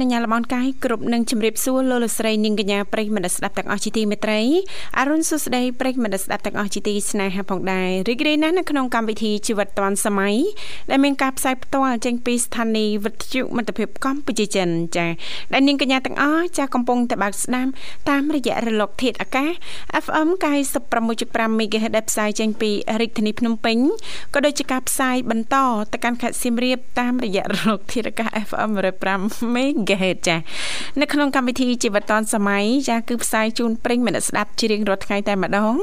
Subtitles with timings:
[0.00, 4.40] នុញ្ញាតលំអរកាយគ្រប់នឹងជម្រាបសួរលោកលោកស្រីនាងកញ្ញាប្រិយមិត្តស្ដាប់ទាំងអស់ជាទីមេត្រី
[4.98, 10.36] អរុនសុស្ដីប្រិយមិត្តស្ដាប់ទាំងអស់ជាទីស្នេហាផងដែររីករាយណាស់នៅក្នុងកម្មវិធីជីវិតឌွန်សម័យ
[10.90, 15.10] ដែលមានការផ្សាយផ្ទាល់ចេញពីស្ថានីយ៍វិទ្យុមិត្តភាពកម្ពុជាចិនចា៎
[15.52, 17.70] ដែលនាងកញ្ញាទាំងអស់ចាស់កំពុងតែបើកស្ដាប់
[18.10, 19.50] តាមរយៈរលកធាតុអាកាស
[20.04, 20.28] FM
[20.94, 22.70] 96.5 MHz ដែលផ្សាយចេញពី
[23.00, 23.78] រាជធានីភ្នំពេញ
[24.34, 25.56] ក៏ដូចជាការផ្សាយបន្ត
[25.92, 28.70] ទៅកាន់ខេត្តសៀមរាបតាមរយៈរលកធាតុអាកាស FM
[29.08, 29.87] 105 MHz
[30.28, 30.36] ចា
[31.00, 35.74] នៅក្នុងកម្មវិធីជីវិតឌွန်សម័យចាគឺផ្សាយជូនប្រិញ្ញមិត្តស្ដាប់ជារៀងរាល់ថ្ងៃតែម្ដង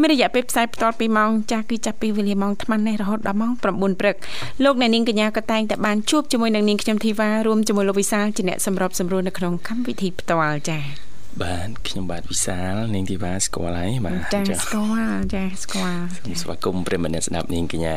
[0.00, 3.62] មានរយៈពេលផ្សាយបន្ត2ម៉ោងចាគឺចាប់ពីវេលាម៉ោង8:00នេះរហូតដល់ម៉ោង9
[4.00, 4.16] ព្រឹក
[4.64, 11.05] លោកអ្នកនាងកញ្ញាក៏តែងតែបានជួបជាមួយនឹងនាងខ្ញុំធីវ៉ារួមជាមួយលោកវិសាលជាអ្នកសម្របសម្រួលនៅក្នុងកម្មវិធីផ្ទាល់ចា
[11.42, 17.96] បាទខ្ញុំបាទវិសាលនាងធីវ៉ាស្គាល់ហើយបាទចាស្គាល់ចាស្គាល់សូមស្វាគមន៍ប្រិមត្តស្ដាប់នាងកញ្ញា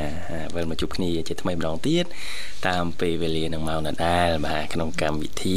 [0.56, 2.06] វិលមកជួបគ្នាជាថ្មីម្ដងទៀត
[2.68, 5.56] តាមពេលវេលានឹងម៉ោងដដែលបាទក្នុងកម្មវិធី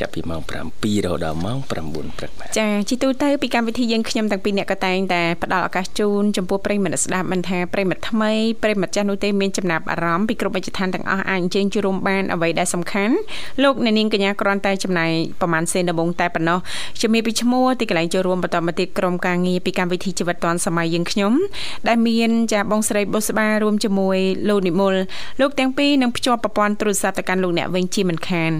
[0.00, 1.82] ចាប់ពីម៉ោង7រហូតដល់ម៉ោង9ព្រឹ
[2.28, 13.14] កបាទចាជីទូទៅពីកម្មវិធីយើងខ្ញុំទាំងពីរអ្នកក៏តែងតែផ្ដល់ឱកាសជូនចំពោះប្រិមត្តស្ដាប់មិនថាប្រិមត្តថ្មីប្រិមត្តចាស់នោះទេមានចំណាប់អារម្មណ៍ពីគ្រប់វិជ្ជាឋានទាំងអស់អាចអញ្ជើញជួបរួមបានអ្វីដែលសំខាន់
[13.62, 16.58] លោកអ្នកនាងកញ្ញាគ្រាន់តែចំណាយប្រហែលសេនដំបងតែប៉ុណ្ណោះ
[17.02, 21.32] ជំរាបពីឈ្មោះទីកន្លែងចូលរួមបន្តមកទៀតក្រុមការងារពីកម្មវិធីជីវិតឌွန်សម័យយើងខ្ញុំ
[21.88, 24.94] ដែលមានចាបងស្រីបុស្បារួមជាមួយលោកនិមល
[25.40, 28.52] លោកទាំងពីរនឹងភ្ជាប់ប្រព័ន្ធទូរស័ព្ទទៅកាន់លោកអ្នកវិញជាមិនខាន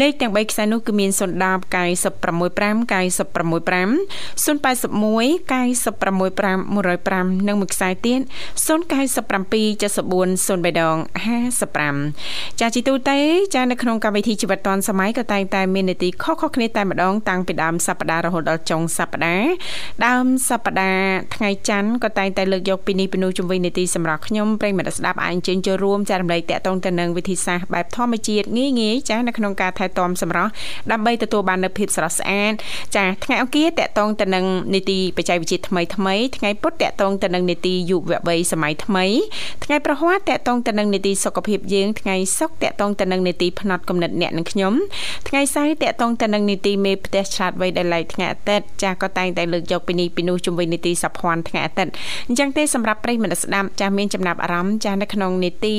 [0.00, 3.96] លេខទាំង3ខ្សែនោះគឺមាន010 965 965
[4.44, 8.20] 081 965 105និងមួយខ្សែទៀត
[8.66, 8.66] 097
[9.82, 10.96] 74 03ដង
[11.74, 13.18] 55ចាជីទូទៅ
[13.54, 19.50] ចានៅក្នុងកម្មវិធីជីវិតឌွန်សម័យក៏តែងតែមាននីតិខុសៗគ្នាតែម្ដងតាំងពីដើមសប្ដាហ៍រហូតដល់ចុងសប្ដាហ៍
[20.06, 21.04] ដើមសប្ដាហ៍
[21.34, 30.50] ថ្ងៃច័ន្ទក៏តែងតែលើកយកពីនេះពីនោះជំវិញនីតិសម្រាប់ខ្ញុំប្រិយមិត្តស្ដាប់អាចអញ្ជើញចូលរួមចែករំលែកតាក់ទងទៅនឹងវិធីសាស្ត្របែបធម្មជាតិងាយងាយចានៅក្នុងការថែទាំសម្រស់
[30.92, 32.52] ដើម្បីទទួលបាននូវភាពស្រស់ស្អាត
[32.96, 34.44] ចាថ្ងៃអង្គារតាក់ទងទៅនឹង
[34.74, 39.04] នីតិបច្ចេកវិទ្យាថ្មីថ្មីថ្ងៃពុធតាក់ទងទៅនឹងនីតិយុវវ័យសម័យថ្មី
[39.64, 44.72] ថ្ងៃប្រហ័សតាក់ទងទៅនឹងនីតិសុខភាពយើងថ្ងៃសុក្រតាក់ទងទៅនឹងនីតិផ្នត់គំនិតអ្នកនិងខ្ញុំ
[45.28, 51.92] ថ្ងៃសៅរ៍តាក់ទងទៅនឹងនីតិមេផ្ទះឆ្លាតវៃដែលឡៃថ្ងៃអាទិត្យចាស់ក៏តែងតែលើកយកពីនេះពីនោះជំវិញនីតិសភ័ណ្ឌថ្ងៃអាទិត្យ
[52.28, 55.76] អញ្ចឹងទេសម្រាប់ប្រិយមិត្តស្ដាប់ចាស់មានចំណាប់អារម្មណ៍ចាស់នៅក្នុងនីតិ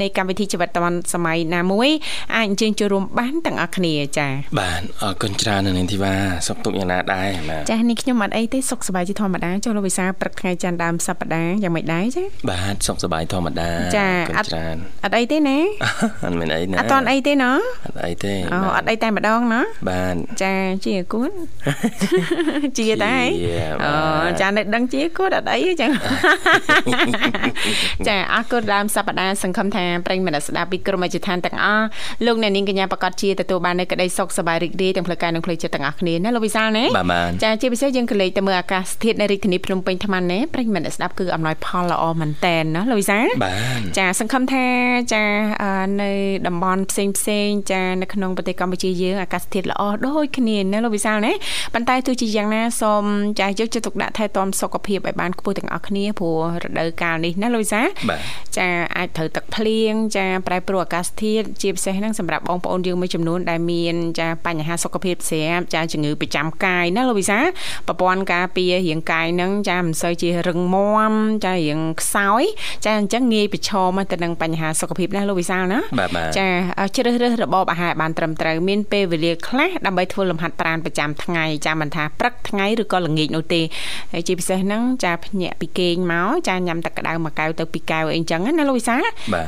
[0.00, 1.88] នៃកម្មវិធីជីវិតឌွန်សម័យណាមួយ
[2.36, 6.14] អាចអញ្ជើញចូលរួមបានទាំងអស់គ្នាចា៎បាទអរគុណច្រើននៅនាងធីវ៉ា
[6.48, 15.58] សុខទុក្ខយ៉ាងណាដែរបាទចា៎នេះខ្ញុំអត់អីទេសុខសប្បាយជាធម្មតាចុះលោកវិសាព្រឹកថ្ងៃច័ន្ទដើមសប្តាហ៍យ៉ាងម៉េចដែរចា៎បាទសុខសប្បាយធម្មតាចា៎អត់ច្រើនអត់អីទេណា
[16.24, 17.50] អត់មានអីណាអត់តន់អីទេណា
[17.86, 21.34] អត់អីទេអូអត់អីតែម្ដងណាបាទចាជាអគុណ
[22.78, 23.26] ជាដែរ
[23.84, 23.92] អូ
[24.40, 25.90] ចានៅដឹងជាគាត់អត់អីចឹង
[28.08, 31.86] ចាអរគុណដើមសប្តាហ៍សង្ឃឹមថាប្រិយមិត្តស្ដាប់ពីក្រុមអចិន្តានទាំងអស់
[32.26, 36.84] លោកអ្នកនាងកញ្ញាប្រកាសជាទទួលបាននូវក្តីសុខសប្បាយរីករាយទាំងផ្លូវកាយនិងផ្លូវចិត្តទាំងអស់គ្នាណាលោកវិសាលណា
[37.42, 43.26] ចាជាពិសេសយើងក៏លេខទៅមើលអាកាសធាតុនៅរាជធានីភ្នំពេញថ្មណាប្រិយមិត្តស្ដាប់គឺអំណោយផលល្អមែនតែនណាលោកវិសាល
[43.98, 44.66] ចាសង្ឃឹមថា
[45.14, 45.24] ចា
[46.02, 46.10] នៅ
[46.46, 51.32] តំបន់ផ្សេងផ្សេងចានៅក្នុងប្រទេសកម្ពុជាយើងអាកាសធាតុល្អដូចគ្នាណាលោកវិសាលណា
[51.74, 53.04] ប៉ុន្តែទោះជាយ៉ាងណាសូម
[53.40, 57.82] ចាយកចិត្តទុកដាក់ថែទាំសុខភាពឲ្យបានខ្ពស់ទាំងអស់គ្នាព្រោះរដូវកាលនេះណាលូយសា
[58.58, 67.38] ចាអាចត្រូវទឹកភ្លៀងចាប្រែប្រួលអាកាសធាតុជាពិសេសហ្នឹងសម្រាប់បងប្អូនយើងមួយចំនួនដែលមានចាបញ្ហាសុខភាពស្រាប់ចាជំងឺប្រចាំកាយណាលូយសា
[67.86, 71.12] ប្រព័ន្ធការពាររាងកាយហ្នឹងចាមិនសូវជារឹងមាំ
[71.44, 72.42] ចារាងខ្សោយ
[72.84, 75.80] ចាអញ្ចឹងងាយប្រឈមទៅនឹងបញ្ហាសុខភាពណាលោកវិសាលណា
[76.38, 76.48] ចា
[76.96, 83.60] ជ្រើសរើសរបបអាហារបានត្រឹមត្រូវមានពេលវេលាខ្លះដើម្បីធ្វើលំហាត់ប្រាណប្រចាំថ្ងៃចាមិនថាព្រឹកថ្ងៃឬក៏ល្ងាចនោះទេ
[84.12, 88.96] ហើយជាពិសេសហ្នឹងចាភ្ញាក់ពីគេងមកចាញ៉ាំទឹកក្តៅមួយកែវទៅពីរកែវអីចឹងណាលោកវិសា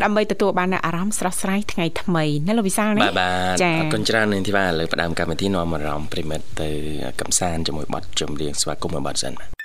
[0.04, 3.30] ដើម្បីទទួលបានអារម្មណ៍ស្រស់ស្រាយថ្ងៃថ្មីណាលោកវិសាណាបាទបា
[3.62, 6.70] ទអរគុណច្រើននាងធីវ៉ាឥឡូវផ្ដើមកម្មវិធីនាំអារម្មណ៍ប្រិមិត្តទៅ
[7.20, 9.57] កំសាន្តជាមួយបទចម្រៀងស្វាគមន៍មួយបទសិនបាទ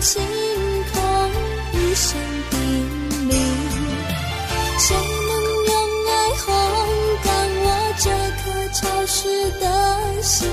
[0.00, 0.22] 晴
[0.92, 1.00] 空，
[1.74, 2.18] 一声
[2.50, 2.56] 叮
[3.28, 3.32] 咛。
[4.78, 4.96] 谁
[5.28, 5.30] 能
[5.66, 5.72] 用
[6.08, 6.42] 爱烘
[7.22, 7.28] 干
[7.60, 7.66] 我
[7.98, 8.04] 这
[8.40, 8.42] 颗
[8.72, 9.18] 潮湿
[9.60, 9.64] 的
[10.22, 10.48] 心？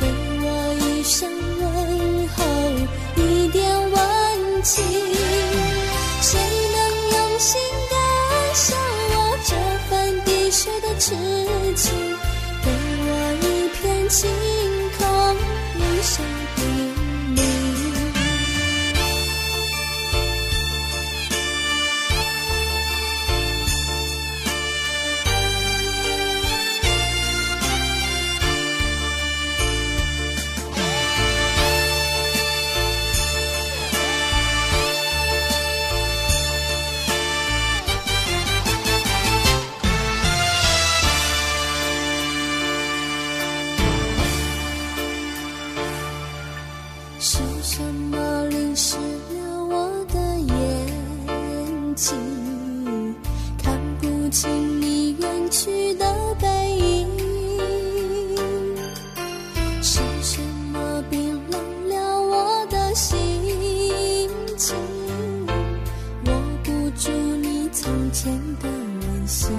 [0.00, 0.02] 给
[0.40, 0.44] 我
[0.80, 1.30] 一声
[1.60, 1.62] 问
[2.30, 2.38] 候，
[3.22, 3.62] 一点
[3.92, 3.96] 温
[4.64, 4.84] 情。
[6.20, 6.40] 谁
[6.72, 6.76] 能
[7.12, 7.50] 用心
[7.88, 7.94] 感
[8.54, 8.74] 受
[9.14, 9.50] 我这
[9.88, 9.90] 份
[10.24, 11.14] 滴水的痴
[11.76, 11.92] 情？
[12.64, 12.66] 给
[13.04, 13.10] 我
[13.42, 13.46] 一
[13.78, 14.28] 片晴
[55.52, 57.06] 去的背影，
[59.82, 60.40] 是什
[60.72, 63.12] 么冰冷了我的心
[64.56, 64.74] 情？
[66.24, 66.32] 握
[66.64, 68.32] 不住你从前
[68.62, 69.50] 的温馨，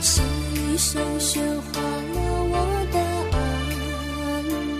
[0.00, 0.22] 是
[0.54, 2.16] 一声喧哗了
[2.48, 2.56] 我
[2.92, 2.98] 的
[3.36, 3.38] 安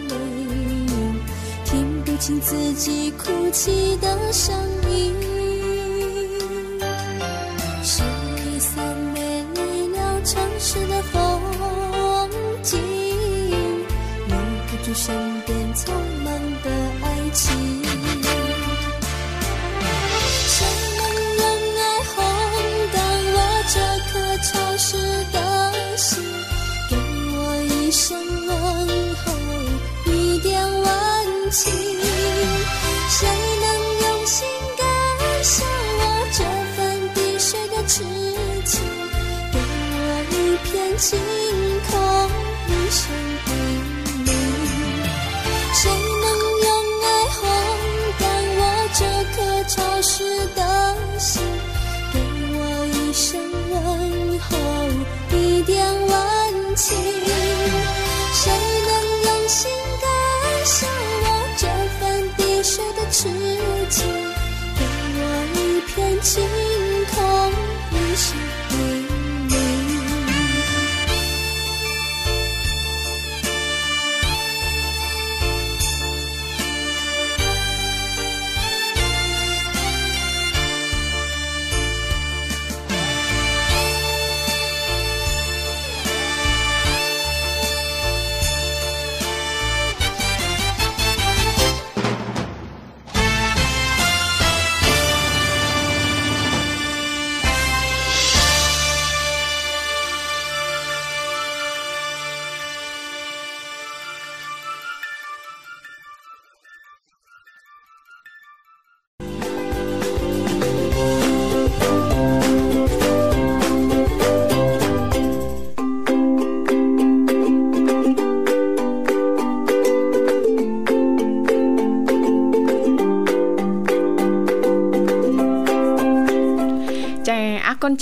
[0.08, 0.88] 宁，
[1.66, 4.56] 听不清自己哭泣的声
[4.88, 5.11] 音。
[56.90, 57.21] Díaz.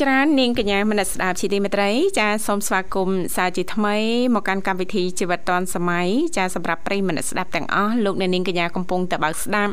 [0.00, 3.96] ច្រើននាងកញ្ញាមនស្ដាប់ជាទីមេត្រីចាសូមស្វាគមន៍សាជាថ្មី
[4.34, 9.72] មកកាន់កម្មវិធីជីវិតឌွန်សម័យចាសម្រាប់ប្រិយមនស្ដាប់ទាំងអស់លោកអ្នកនាងកញ្ញាកំពុងតែបើកស្ដាប់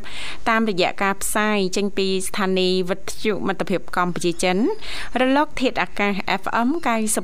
[0.49, 4.57] តាមរយៈការផ្សាយចេញពីស្ថានីយ៍វិទ្យុមិត្តភាពកម្ពុជាចិន
[5.21, 6.69] រលក ធាតុអាកាស FM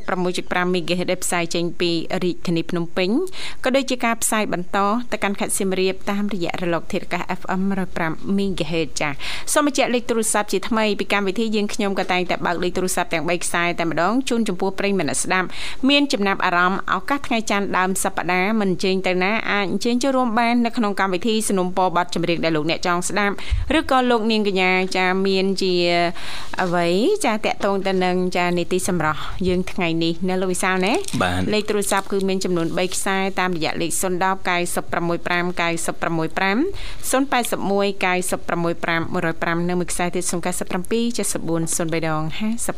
[0.09, 1.91] 96.5 MHz ផ្សាយចេញពី
[2.23, 3.09] រាជធានីភ្នំពេញ
[3.63, 4.77] ក៏ដូចជាការផ្សាយបន្ត
[5.11, 7.61] ទៅកាន់ខេត្តសៀមរាបតាមរយៈរលក ធាតុអាកាស FM
[7.99, 9.09] 105 MHz ចា
[9.53, 15.47] សូមបញ្ជាក់លេខទូរស័ព្ទជាថ្មីពីកម្មវិធីយើងខ្ញុំក៏តែងតែបើកលេខទូរស័ព្ទទាំង3ខ្សែតែម្ដងជូនចំពោះប្រិយមិត្តស្ដាប់
[15.89, 23.33] មានចំណាប់អារម្មណ៍ឱកាសថ្ងៃច័ន្ទដើមសប្ដាហ៍មិនអញ្ជើញទៅណាអាចអញ្ជើញចូលរួមបាននៅក្នុងកម្មវិធីสนុំពរប័ណ្ណចម្រៀងដែលលោកអ្នកចង់ស្ដាប់
[23.77, 25.73] ឬក៏លោកនាងកញ្ញាចាមានជា
[26.61, 26.87] អ្វី
[27.25, 30.93] ចាតកតងទៅនឹងចានីតិសម្រាប់យើងថ្ងៃនេះនៅលោកវិសាលណា
[31.53, 36.57] លេខទូរស័ព្ទគឺមានចំនួន3ខ្សែតាមរយៈលេខ010 965 965
[37.11, 40.33] 081 965 105និងមួយខ្សែទៀត097
[41.17, 42.21] 74 03ដង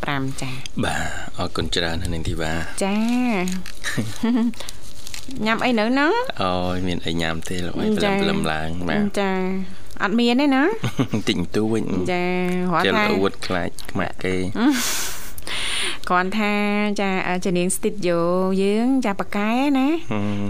[0.05, 0.53] 55ចា៎
[0.85, 1.01] បាទ
[1.38, 2.97] អរគុណច្រើននាងធីវ៉ាចា
[5.45, 6.12] ញ៉ាំអីនៅហ្នឹង
[6.43, 9.31] អូយមានអីញ៉ាំទេលោកអីព្រលឹមព្រលឹមឡើងបាទចា
[10.03, 10.63] អត់មានទេណា
[11.29, 11.79] តិចតួច
[12.12, 12.24] ចា
[12.75, 14.35] រត់ថាអួតខ្លាចខ្មាក់គេ
[16.09, 16.53] គ្រាន់ថា
[17.01, 17.09] ចា
[17.45, 18.21] ជំនាងស្ទីឌីយោ
[18.63, 19.88] យើងចាប៉កែណា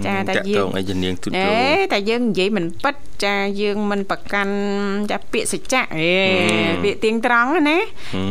[0.05, 1.53] ចាតែយើងអីជំនាងទូទៅ
[1.93, 4.55] តែយើងនិយាយមិនប៉ិតចាយើងមិនប្រកាន់
[5.11, 6.11] ចាពាក្យសច្ចៈអេ
[6.83, 7.77] ពាក្យទៀងត្រង់ណា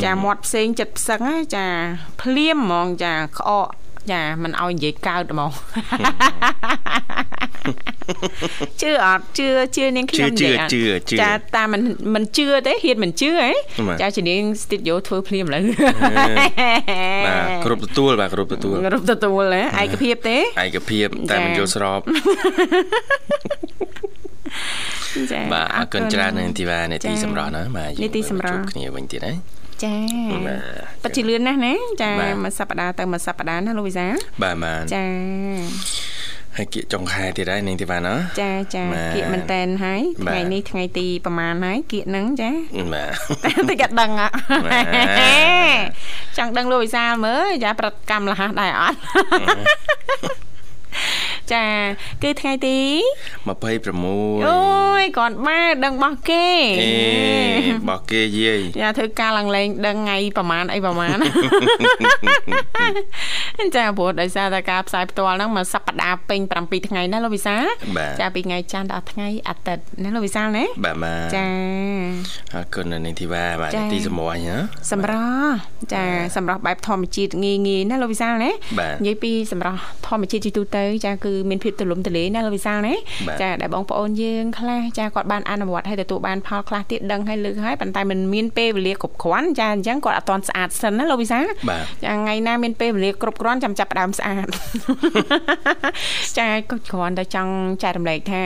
[0.03, 1.21] ចាមាត់ផ្សេងចិត្តផ្សឹង
[1.55, 1.65] ចា
[2.21, 3.69] ភ្លាមហ្មងចាក្អក
[4.11, 5.51] ចាមិនឲ្យនិយាយកើតហ្មង
[8.81, 11.81] ជឿអត់ជឿជឿនាងខ្ញុំនិយាយជឿជឿចាតាមមិន
[12.15, 13.51] មិនជឿទេហ៊ានមិនជឿហ៎
[14.01, 15.63] ចាជានាងស្ទីឌីយោធ្វើភ្លាមឥឡូវ
[17.27, 19.43] បាទគ្រប់ទទួលបាទគ្រប់ទទួលគ្រប់ទទួល
[19.77, 21.99] ហ៎ឯកភាពទេឯកភាពតែមិនយល់ស្រប
[25.31, 29.33] ចាបាទអរគុណច្រើននាងធីវ៉ានេតិសម្រាប់ណាបាទនេតិសម្រាប់គ្នាវិញទៀតណា
[29.83, 29.95] ចា
[31.03, 32.11] ពិតជាលឿនណាស់ណាចា
[32.43, 34.07] មួយសប្តាហ៍ទៅមួយសប្តាហ៍ណាលោកវិសា
[34.43, 35.05] បាទបាទចា
[36.57, 38.83] ហើយគៀកចុងខែទៀតហើយនាងទេបានណាចាចា
[39.15, 42.51] គៀកមែនតែនហើយថ្ងៃនេះថ្ងៃទីប្រហែលហើយគៀកហ្នឹងចា
[42.93, 44.11] បាទតែក៏ដឹង
[46.37, 48.97] ចង់ដឹងលោកវិសាលមើលចាប្រតិកម្មលះដែរអត់
[51.53, 51.65] ចា
[52.23, 52.79] គឺថ្ងៃទី
[53.55, 54.59] 26អូ
[55.01, 56.45] យគាត់បានដឹងបោះគេ
[56.81, 56.93] អេ
[57.89, 61.17] បោះគេយាយយ៉ាធ្វើការឡើងលេងដឹងថ្ងៃប្រហែលអីប្រហែល
[63.75, 67.55] ចាព្រោះដោយសារតែការផ្សាយផ្ទាល់ហ្នឹងមួយសប្តាហ៍ពេញ7ថ្ងៃណាលោកវិសា
[68.19, 71.47] ចាពីថ្ងៃច័ន្ទដល់ថ្ងៃអាទិត្យណាលោកវិសាលណាបាទបាទចា
[72.53, 74.57] អរគុណនាងធីវ៉ាបាទទីសម្រាប់ណា
[74.91, 75.57] សម្រាប់
[75.93, 76.03] ចា
[76.35, 82.95] សម្រាប់បែបធម្មជាតិងាយងាយណាលោកវិសាលណានិយាយពីសម្រាប់ធម្មជាតិជាទូទៅចាគឺមានភាពទូលំទូលាយណាលោកវិសាលណា
[83.41, 91.43] ចាដែលបងប្អូនយើងខ្លះចាគាត់បានអនុវត្តឲ្យទទួលបានផលខ្លះទៀតដឹងឲ្យលើកហើយប៉ុន្តែมันមានពេលវេលាគ្រប់គ្រាន់ចាអញ្ចឹងគាត់អត់ទាន់ស្អាតសិនណាលោកវិសាល
[92.03, 94.47] ចាថ្ងៃណាមានពេលវេលាគ្រប់គ្រាន់ចាំចាប់ផ្ដើមស្អាត
[96.37, 98.43] ចាគាត់គ្រាន់តែចង់ចែករំលែកថា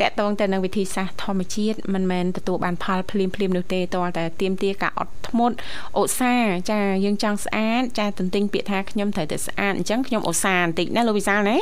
[0.00, 5.54] តកតងទៅនឹងវិធីសាស្ត្រធម្មជាតិមិនមែនទទួលបានផលភ្លាមភ្លាមនោះទេតើតែទៀមទាការអត់ធ្មត់
[5.98, 11.56] ឧស្សាហ៍ចាយើងចង់ស្អាតចាទន្ទិញពាក្យថាខ្ញុំត្រូវតែស្អាតអញ្ចឹងខ្ញុំឧស្សាហ៍បន្តិចណាលោកវិសាលណា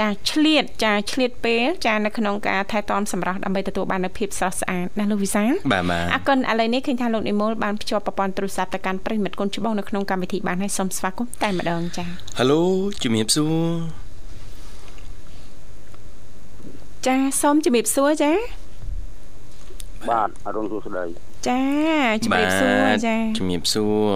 [0.00, 12.04] ចាឆ្លៀតចាឆ្លៀតពេលចានៅក្នុងការថែទាំសម្រាប់ដើម្បីទទួលបាននូវភាពស្រស់ស្អាតណាលោកវិសាបាទបាទអរគុណឥឡូវនេះឃើញថាលោកនិមលបានភ្ជាប់ប្រព័ន្ធទូរស័ព្ទទៅកាន់ប្រិមិត្តគុណច្បងនៅក្នុងកម្មវិធីបានហើយសូមស្វាគមន៍តែម្ដងចា
[12.38, 12.62] ហៅឡូ
[13.02, 13.64] ជំរាបសួរ
[17.06, 18.32] ចាសូមជំរាបសួរចា
[20.10, 21.04] បាទអរុនសួស្តី
[21.48, 21.60] ចា
[22.24, 24.10] ជំរាបសួរចាជំរាបសួរ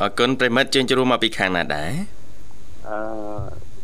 [0.00, 1.90] អរគុណប្រិមិត្តជើញជួបមកពីខាងណាដែរ
[2.88, 2.96] អឺ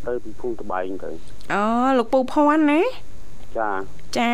[0.08, 1.10] ទៅពីភូមិត្បែងទៅ
[1.52, 1.62] អូ
[1.98, 2.80] លោកពូភ័ណ្ឌណា
[3.58, 3.70] ចា
[4.18, 4.32] ចា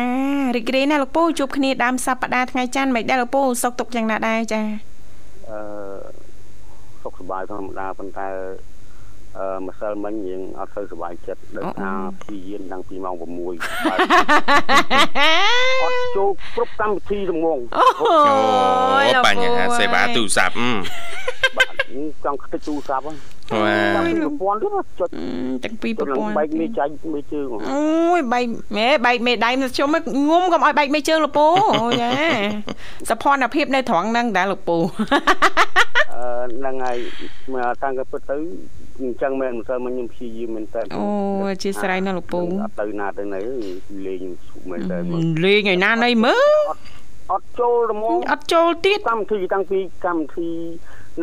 [0.55, 4.61] រីករាយណាស់លោកពូជួបគ្នាដើមសប្តាហ៍ថ្ងៃច័ន្ទមិនដែរលោកពូសុខទុក្ខយ៉ាងណាដែរចា
[5.49, 5.59] អឺ
[7.01, 8.74] សុខសប្បាយធម្មតាប៉ុន្តែអឺ
[9.67, 13.59] ម្សិលមិញយើងអត់ទៅសុបាយចិត្តដោយសារព្យាយាមតាំងពីម៉ោង6អត់
[16.15, 17.85] ចូលគ្រប់កម្មវិធីទាំងហ្មងអូ
[19.25, 20.55] បញ្ហាសេវាទូរស័ព្ទ
[21.57, 21.75] បាទ
[22.25, 23.17] ចង់ខ្ទេចទូរស័ព្ទហ្នឹង
[23.53, 23.61] អូ
[24.07, 24.67] យប្រព័ន្ធទៅ
[24.99, 25.09] ចុច
[25.63, 28.45] ទាំងពីរប្រព័ន្ធបែកមេចាញ់មេជើងអូយបែក
[28.77, 29.89] មេបែកមេដៃខ្ញុំ
[30.29, 31.47] ងុំកុំឲ្យបែកមេជើងលពូ
[31.81, 32.03] អូយ
[33.09, 34.77] សភនភាពនៅត្រង់ហ្នឹងដែរលពូ
[36.13, 36.97] អឺហ្នឹងហើយ
[37.83, 38.37] តាំងក៏ពិតទៅ
[39.01, 41.07] អញ្ចឹងមែនមិនសូវមកខ្ញុំព្យាយាមមែនតើអូ
[41.49, 43.39] អធិស្ឋានណាលោកពូអត់ទៅណាទៅណី
[44.07, 44.21] លេង
[44.69, 44.97] មែនតើ
[45.45, 46.45] លេងឯណាណីមើល
[47.33, 50.49] អត់ចូលហ្មងអត់ចូលទៀតកម្មវិធីតាំងពីកម្មវិធី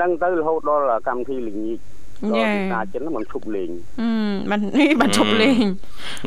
[0.00, 1.79] នឹងទៅរហូតដល់កម្មវិធីល្ងាច
[2.23, 4.11] ដល់ការចិនមិនឈប់លេងអឺ
[4.50, 5.61] មិននេះបានឈប់លេង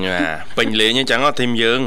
[0.05, 0.19] យ៉ា
[0.57, 1.81] ពេញលេងអញ្ចឹងអត់ធីមយើង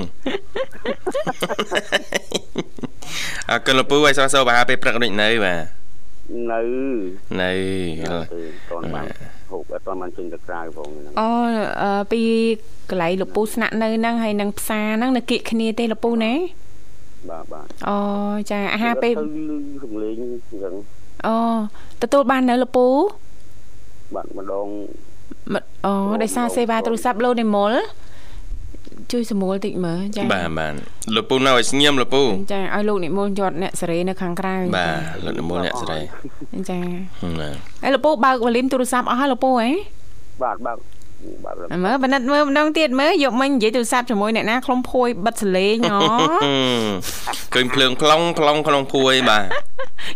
[3.51, 5.79] អើកលពូឲ្យស្រស់សោបាពេលព្រឹកដូចនៅបាទ
[6.53, 6.61] នៅ
[7.41, 7.53] នៅ
[8.03, 8.15] ទៅ
[8.71, 9.05] តនបាន
[9.89, 11.29] ហូបអត់តបានចេញទៅក្រៅផងហ្នឹងអូ
[11.83, 12.21] អឺពី
[12.91, 16.33] កន្លែងលោកពូស្នាក់នៅហ្នឹងហើយនឹងផ្សារហ្នឹងនៅគៀកគ្នាទេលោកពូណា
[17.31, 17.97] បាទបាទអូ
[18.51, 20.75] ចាអាហារពេលទៅលឺសំឡេងអញ្ចឹង
[21.27, 21.35] អូ
[22.03, 22.87] ទទួលបាននៅលោកពូ
[24.15, 24.67] បាទម្ដង
[25.53, 25.93] មអូ
[26.23, 27.73] ដោយសារសេវាទូរស័ព្ទលោកនិមល
[29.13, 30.75] ជួយសម្រួលតិចមើលចាបាទបាទ
[31.15, 32.23] លោកពូនៅឲ្យស្ងៀមលោកពូ
[32.53, 35.99] ចាឲ្យលោកនិមលយកអ្នកសេរីនៅខាងក្រៅបាទលោកនិមលអ្នកស្រី
[36.71, 36.79] ចា
[37.41, 39.69] បាទហើយលោកពូបើកវ៉ាលីមទូរស័ព្ទអស់ហើយលោកពូហ៎
[40.43, 40.79] បាទបាទ
[41.45, 45.99] បាទមើលបណិតមើលម្ដងទៀតមើលយកមិញនិយាយទូរស័ព្ទជាមួយអ្នកណាខ្លុំភួយបិទសលេងអូ
[47.55, 49.45] ឃើញភ្លើងខ្លងខ្លងក្នុងភួយបាទ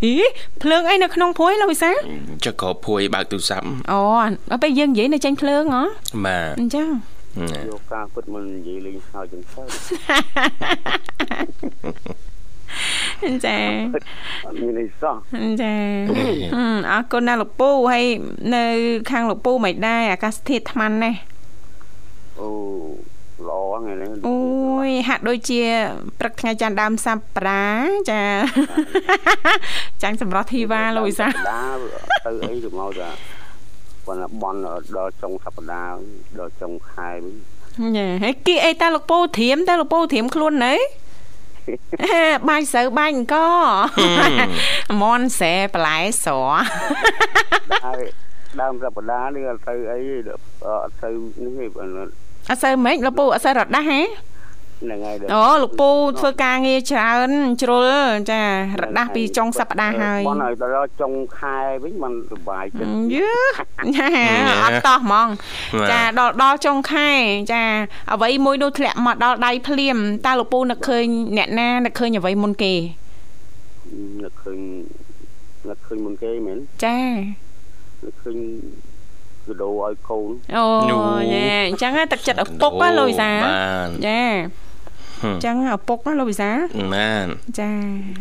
[0.05, 0.15] អី
[0.63, 1.97] ភ្លើងអីនៅក្នុងភួយលោកវិសាល
[2.45, 4.01] ចុះក៏ភួយបើកទូរស័ព្ទអូ
[4.51, 5.83] ដល់ពេលយើងនិយាយនៅចេញភ្លើងហ៎
[6.27, 7.22] បាទអញ្ចឹងណា
[7.71, 9.62] យកការពិតមកនិយាយលេងហើយចឹងទៅ
[13.47, 13.59] ចា
[14.47, 15.17] អត់មានអីសោះ
[15.62, 15.75] ចា
[16.55, 18.05] ហឹមអរគុណណាស់លោកពូហើយ
[18.55, 18.65] នៅ
[19.11, 21.19] ខាងលោកពូមិនដែរអាកាសធាតុថ្មណាស់
[22.41, 22.49] អូ
[23.49, 24.37] ល្អថ្ងៃនេះអូ
[24.89, 25.61] យហាក់ដូចជា
[26.21, 28.23] ព្រឹកថ្ងៃច័ន្ទដើមសប្តាហ៍ចា
[30.03, 31.65] ចាញ់សម្រស់ធីវ៉ាលោកវិសាលដា
[32.25, 33.11] ទៅអីទៅមកតា
[34.12, 34.57] ប៉ុន្តែបន
[34.97, 35.97] ដល់ចុងសប្តាហ៍
[36.38, 37.35] ដល់ចុងខែវិញ
[37.97, 40.75] ចាហើយគីអីតាលោកពូធរៀមតាលោកពូធរៀមខ្លួននៅ
[42.49, 43.37] បាយស្រូវបាយអង្គ
[45.02, 46.45] មន់សែបន្លែស្រ
[47.87, 48.02] ហើយ
[48.61, 51.11] ដើមសប្តាហ៍នេះអត់ទៅអីអត់ទៅ
[51.45, 52.02] នេះទេប៉ុន្តែ
[52.50, 54.00] អត់សូវម៉េចលោកពូអត់សូវរត់ដាស់ហ៎
[54.85, 57.31] ហ្នឹងហើយអូលោកពូធ្វើការងារច្រើន
[57.62, 57.89] ជ្រុល
[58.31, 58.43] ចា
[58.81, 63.31] រត់ដាស់ពីចុងសប្តាហ៍ហើយបនឲ្យដល់ចុងខែវិញมันសុបាយចិត្តយឺ
[63.97, 64.09] ចា
[64.65, 65.29] អត់តោះហ្មង
[65.91, 67.11] ចាដល់ដល់ចុងខែ
[67.53, 67.62] ចា
[68.12, 69.97] អ្វីមួយនោះធ្លាក់មកដល់ដៃភ្លាម
[70.27, 71.05] តើលោកពូនឹកឃើញ
[71.37, 72.75] អ្នកណានឹកឃើញអ្វីមុនគេ
[74.25, 74.59] នឹកឃើញ
[75.69, 77.01] នឹកឃើញមុនគេមែនចា
[78.05, 78.39] នឹកឃើញ
[79.47, 80.65] កដោឲ្យកូនអូ
[81.33, 83.50] ចាអញ្ចឹងទឹកចិត្តឪពុកណាលោកវិសាបា
[83.87, 84.62] ទចាហឹម
[85.25, 86.50] អញ្ចឹងឪពុកណាលោកវិសា
[86.95, 87.26] បាន
[87.58, 87.73] ចា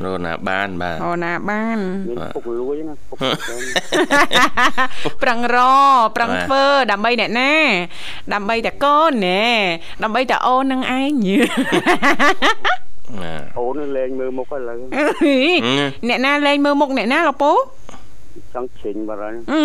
[0.03, 3.55] រស់ណាបានបាទអូណាបានមានពុកលួយណាពុកទៅ
[5.21, 5.57] ប្រឹងរ
[6.15, 7.53] ប្រឹងធ្វើដើម្បីអ្នកណា
[8.33, 9.43] ដើម្បីតែកូនណែ
[10.03, 11.13] ដើម្បីតែអូននឹងឯង
[13.19, 14.77] បាទអូនលេងមើលមុខឥឡូវ
[16.07, 17.51] អ្នកណាលេងមើលមុខអ្នកណាលោកពូ
[18.53, 19.59] ចង់ជ្រិញបាត់ហើយអឺ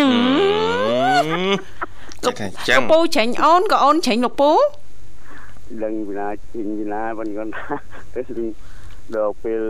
[2.24, 2.36] ចាក់
[2.68, 4.52] ចឹលងកពូច្រាញ់អូនក៏អូនច្រាញ់លោកពូ
[5.82, 7.74] ដឹងពីណាជ្រិញពីណាមិនគាត់ថា
[8.14, 8.22] ទៅ
[9.14, 9.62] ដល់ពេល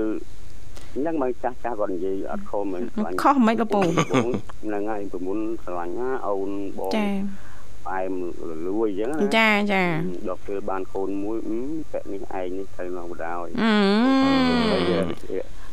[0.97, 3.81] ហ្នឹងមកចាស់ចាស់គាត់និយាយអត់ខំមិនខ្លាញ់ខុសមិនលោកពូ
[4.67, 7.07] ហ្នឹងហើយប្រមុនស្រឡាញ់ណាអូនបងចា
[7.85, 8.13] ផ្អែម
[8.67, 9.83] លួយអញ្ចឹងណាចាចា
[10.29, 11.59] ដល់ពេលបានកូនមួយអឺ
[11.93, 13.47] ពាក់នេះឯងនេះត្រូវមកបដ ாய் អឺ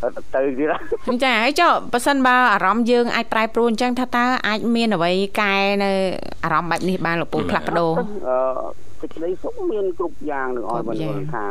[0.04, 0.66] អត់ទៅទៀ
[1.14, 5.92] តចាហើយចុះប៉ះសិនបើអារម្មណ៍យើងអាចប្រែប្រួលអញ្ចឹងថាតើអាចមានអ្វីកែនៅ
[6.44, 7.92] អារម្មណ៍បែបនេះបានលោកពូផ្លាស់ប្ដូរ
[8.28, 8.36] អឺ
[9.04, 11.46] សេចក្តីសុខមានគ្រប់យ៉ាងនឹងឲ្យមិនគាត់ថា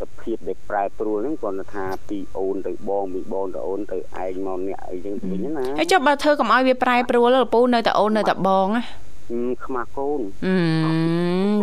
[0.00, 8.82] សភាពដែលប្រែប្រួលហ្នឹងគាត់ថាពីអូនទៅបងពីបងទៅអូនទៅឯងមកអ្នកអីចឹងទៅវិញណាហើយចុះបើធ្វើកុំឲ្យវាប្រែប្រួលលោកពូនៅតែអូននៅតែបងណា
[9.64, 10.54] ខ្មាស់កូនអឺ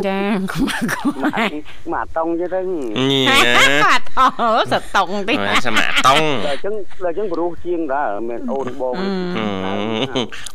[0.07, 0.19] ចា
[0.53, 1.51] ខ្មាស់កូនមក
[1.93, 2.61] មកតង់ចឹងទៅ
[3.11, 3.37] ញ៉ា
[3.83, 8.93] បាត់អូសតងតិចបាទសមតងដល់ចឹងដល់ចឹងព្រោះជាងដែរមិនអូនបង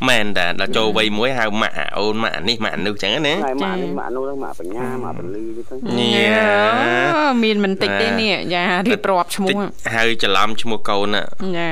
[0.08, 9.56] មែនតាដល់ចូលវ័យមួយហៅម៉ាក់អាអូនម៉ាក់អានេះម៉ាក់អានោះចឹងណាហើយម៉ាក់នេះម៉ាក់នោះម៉ាក់បញ្ញាម៉ាក់ពលឺចឹងទៅញ៉ាមានមិនតិចទេនេះចារៀបរាប់ឈ្មោះ
[9.94, 11.22] ហៅច្រឡំឈ្មោះកូនណា
[11.56, 11.68] ចា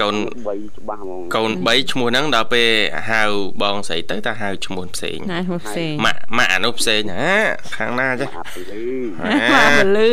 [0.00, 2.68] ច្បាស់ហ្មងកូន3ឈ្មោះហ្នឹងដល់ពេល
[3.10, 3.22] ហៅ
[3.62, 7.22] បងស្រីទៅតែហៅឈ្មោះផ្សេងណាឈ្មោះផ្សេងម៉ាក់ម៉ាក់អានោះផ្សេងណា
[7.76, 8.84] ខាងណាចេះម៉ាក់ពលឺ
[9.20, 10.08] ម៉ាក់បលឺ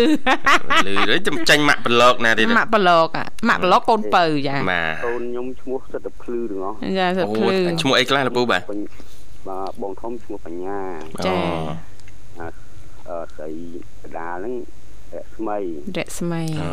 [1.10, 3.08] លឺទៅចាញ់ម៉ាក់ប្លុកណាទៀតម៉ាក់ប្លុក
[3.50, 8.62] ម៉ាក់ប្លុកកូនបើចាបាទកូនខ្ញុំឈ្មោះសិតតែភ្លឺទាំងអស់ចាសអូភ្លឺឈ្មោះអីខ្លះលពូបាទ
[9.50, 10.82] បាទបងធំឈ្មោះបញ្ញា
[11.26, 11.36] ចា
[12.40, 12.48] អឺ
[13.36, 13.52] ស្អី
[14.04, 14.54] កដាលហ្នឹង
[15.36, 15.58] ស្មៃ
[15.98, 16.72] រស្មីអូ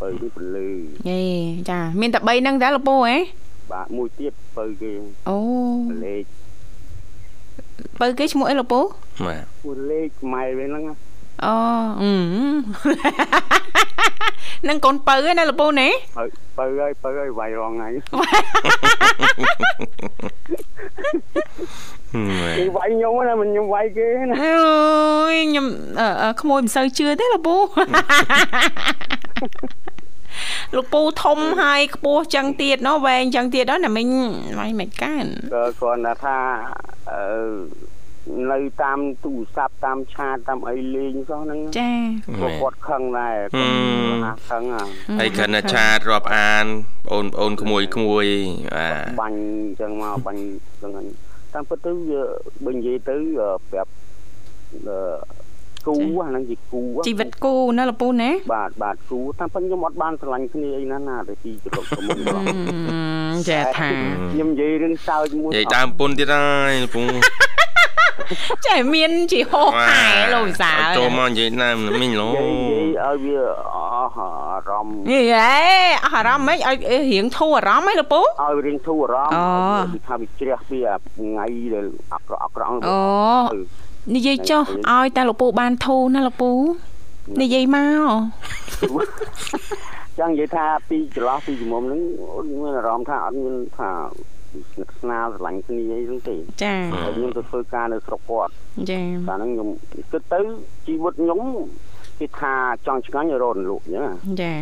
[0.00, 0.68] បើនេះពលឺ
[1.08, 1.22] យេ
[1.70, 3.16] ចាមានតែ3ហ្នឹងដែរលពូហ៎
[3.72, 4.92] បាទមួយទៀតបើគេ
[5.28, 5.38] អូ
[6.04, 6.24] លេខ
[8.00, 8.80] បើគេឈ្មោះអីលពូ
[9.26, 10.84] បាទមួយលេខម៉ែវិញហ្នឹង
[11.44, 11.54] អូ
[12.00, 12.12] អឺ
[14.68, 17.88] នឹងកូនបើណាលពូណាហើយបើហើយបើហើយវាយរងថ្ងៃ
[22.58, 25.66] គេវាយខ្ញុំណាមិនខ្ញុំវាយគេណាអូយខ្ញុំ
[26.00, 27.56] អឺអឺក្មួយមិនសូវជឿទេលពូ
[30.76, 34.06] លោកពូធំហើយខ្ពស់ចឹងទៀតណោះវែងចឹងទៀតដល់ណាមិញ
[34.58, 36.38] វាយមិនកានក៏គាត់ថាថា
[37.10, 37.96] អឺ
[38.52, 41.92] នៅតាមទូរស័ព្ទតាមឆាតតាមអីលេងសោះហ្នឹងចា
[42.42, 43.74] ក៏គាត់ខឹងដែរគាត់
[44.24, 44.84] ហាខឹងអា
[45.20, 46.66] ហើយគ្រាន់តែឆាតរាប់អាន
[47.10, 48.26] បងប្អូនក្មួយក្មួយ
[48.74, 51.08] បាទបាញ់អញ្ចឹងមកបាញ់អញ្ចឹងហើយ
[51.54, 52.22] តាមពិតទៅវា
[52.64, 53.92] បើនិយាយទៅអឺប្រាប់
[54.88, 54.98] អឺ
[55.88, 62.36] គូអាហ្នឹងជាគូជីវិតគូណាលពូណាបាទបាទគូតាមពិតខ្ញុំអត់បានស្រឡាញ់គ្នាអីណាណាតែពីចរុកប្រមុខប
[63.34, 63.90] ងចាថា
[64.32, 67.02] ខ្ញុំនិយាយរឿងសើចមួយនិយាយដើមពុនទៀតហើយលោកពូ
[68.66, 70.00] ចាមានជាហោហែ
[70.34, 73.40] លោកវិសាលចូលមកនិយាយដើមមិញឡូនិយាយនិយាយឲ្យវា
[73.74, 75.56] អស់អារម្មណ៍យីហេ
[76.04, 76.76] អស់អារម្មណ៍មិនឲ្យ
[77.12, 79.44] រៀងធូរអារម្មណ៍ហ៎លោកពូឲ្យរៀងធូរអារម្មណ៍អូ
[79.94, 82.98] ពីថាវាជ្រះពីអាថ្ងៃដែលអាក្រក់អាក្រក់ហ្នឹងអូ
[84.14, 86.50] និយាយចុះឲ្យតែលោកពូបានធូរណាលោកពូ
[87.42, 88.08] និយាយមក
[90.18, 92.00] ចឹងនិយាយថាពីចន្លោះពីជំនុំហ្នឹង
[92.34, 98.52] អូនមានអារម្មណ៍ថាអត់មានថាស្និទ្ធស្នាលស្រឡាញ់គ្នាអីហ្នឹងទេចាហើយខ្ញុំទៅធ្វើការនៅស្រុកគាត់
[98.90, 99.68] ចាកាលហ្នឹងខ្ញុំ
[100.12, 100.40] គិតទៅ
[100.86, 101.40] ជីវិតខ្ញុំ
[102.18, 102.54] គេថា
[102.86, 104.52] ចង់ឆ្ងាញ់រត់លក់អញ្ចឹងណាចា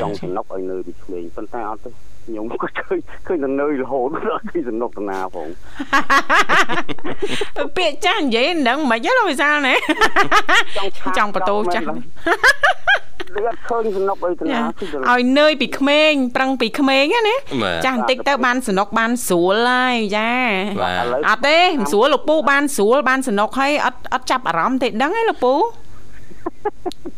[0.00, 1.90] ចង់សំណុកឲ្យនៅពីក្មេងប៉ុន្តែអត់ទេ
[2.24, 5.48] ខ្ញុំក៏ឃើញឃើញតែនៅរហូតដល់ពីសំណុកតាណាផង
[7.76, 9.74] ពាក្យចាស់និយាយនឹងមិនហិចទេវិសាលណែ
[11.18, 14.60] ចង់បតោចាស់លឿនឃើញសំណុកអីតាណា
[15.10, 17.36] ឲ្យនើយពីក្មេងប្រឹងពីក្មេងណា
[17.86, 20.30] ចាស់បន្តិចទៅបានសំណុកបានស្រួលហើយចា
[21.28, 25.54] អត់ទេមិនស្រួលលោកពូបានស្រួលបានសំណុកហើយអត់អត់ចាប់អារម្មណ៍ទេដឹងទេលោកពូ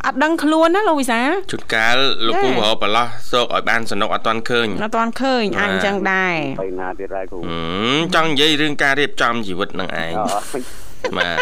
[0.06, 7.58] អត់ដឹងខ្លួនណាលោកវិសាលជួនកាលលោកពូចារកប្រឡោះសោកឲ្យបានសំណុកអត់ទាន់ឃើញអត់ទាន់ឃើញអាចអញ្ចឹងដែរទៅណាទៀតហើយគ្រូហឹ
[7.94, 11.38] មចង់និយាយរឿងការរៀបចំជីវិតនឹងឯងអឺបាទ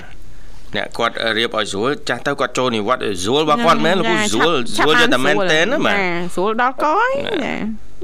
[0.77, 7.11] អ្នកគាត់រៀបឲ្យស្រួលចាស់ទៅគាត់ចូលនិវត្តន៍ឲ្យស្រួលបើគាត់មែនលោកពូស្រួលឆាប់ស្រួលយឆាប់តែមែនទេណាបាទចាស្រួលដល់កយ
[7.44, 7.55] ចា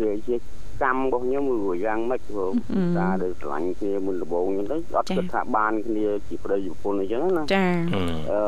[0.00, 0.36] វាជា
[0.82, 2.50] កម្មរបស់ខ្ញុំវាយ៉ាងម៉េចព្រោះ
[2.98, 8.40] ការដែលឆ្លាញ់គ្នាមុនដំបូងហ្នឹងទៅអត់គិតថាបានគ្នាជាប្តីប្រពន្ធអញ្ចឹងណាចាហឹមអឺ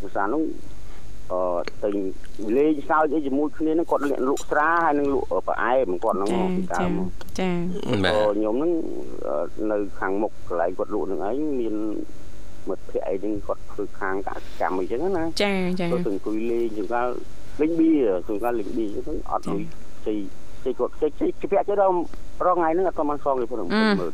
[0.00, 0.42] ភាសានោះ
[1.32, 1.42] អឺ
[1.82, 1.88] តែ
[2.56, 7.08] លេងសើចអីជាមួយគ្នាហ្នឹងគាត់លាក់លក់ស្រាហើយនឹងលក់ផ្អែមគាត់ហ្នឹងចាមកពីដើចាមមក
[7.40, 7.50] ចា
[8.04, 8.72] បាទក៏ខ្ញុំហ្នឹង
[9.28, 9.36] អឺ
[9.70, 11.74] នៅខាងមុខកន្លែងគាត់លក់ហ្នឹងឯងមាន
[12.68, 17.08] មិត្តភក្តិអីហ្នឹងគាត់ធ្វើខាងកសកម្មអីចឹងណាចាចាគាត់ទៅអង្គុយលេងជួនកាល
[17.60, 17.90] លេងបៀ
[18.28, 19.60] ជួនកាលលេងបៀអញ្ចឹងអត់លុយ
[20.06, 20.18] ជ័យ
[20.64, 21.94] ជ័យគាត់ជ័យជ័យជពាក់ទៅដល់
[22.46, 24.12] រងថ្ងៃហ្នឹងអត់បានសងគេផងមើល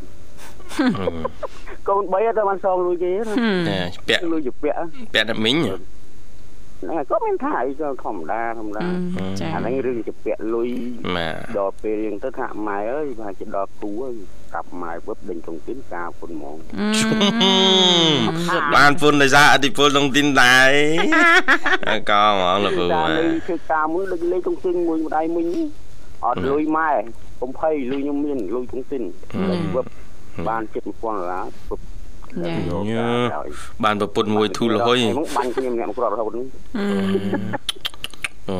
[1.88, 3.78] កូន3អត់បានសងលុយគេណាហឹមចា
[4.08, 4.76] ពាក់លុយជពាក់
[5.14, 5.56] ពាក់តែមីង
[6.80, 8.86] ហ្នឹងហើយគាត់មានថាអីក៏ធម្មតាធម្មតា
[9.40, 10.70] ចាអាហ្នឹងរឿងជពាក់លុយ
[11.16, 14.14] បាទដល់ពេលរៀងទៅថាម៉ែអើយថាជាដល់គូហើយ
[14.54, 16.56] កាប់ម៉ែវឹបដេញក្នុងទីនការពុនហ្មង
[18.76, 20.70] បានពុនដោយសារអតិពលក្នុងទីនដែរ
[22.10, 25.46] ក៏ហ្មងលោកពូតាបាទលេងធ្វើការមួយលេងលេងក្នុងទីនមួយម្ដាយមិញ
[26.26, 26.90] អត់លុយម៉ែ
[27.40, 29.02] កុំភ័យលុយខ្ញុំមានលុយក្នុងទីន
[29.74, 29.86] វឹប
[30.48, 31.97] បាន7000ដុល្លារវឹបចាយកការឲ្យ
[33.84, 36.46] បានប្រពន្ធមួយធូរលហុយហ្នឹងបាញ់គ្នាម្នាក់មកគ្រាប់រហូតហ្នឹង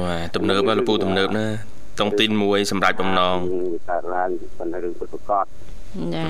[0.04, 1.46] បាទទំនើបលោកពូទំនើបណា
[2.00, 3.36] តុងទីនមួយសម្រាប់បំណង
[3.72, 5.44] វាកើតឡើងប៉ុន្តែរឿងពិតប្រកប
[6.14, 6.24] ចា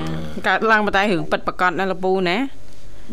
[0.47, 2.37] កើតឡើងប៉ុន្តែរឿងពិតប្រកបណាលោកពូណា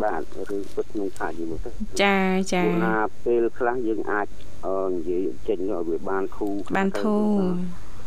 [0.02, 1.70] បាទរឿងពិតក្នុងឆាកយីមកទៅ
[2.02, 2.16] ចា
[2.52, 4.26] ចាព្រោះណាពេលខ្លះយើងអាច
[4.66, 7.40] អឺនិយាយចេញឲ្យវាបានធូរបានធូរ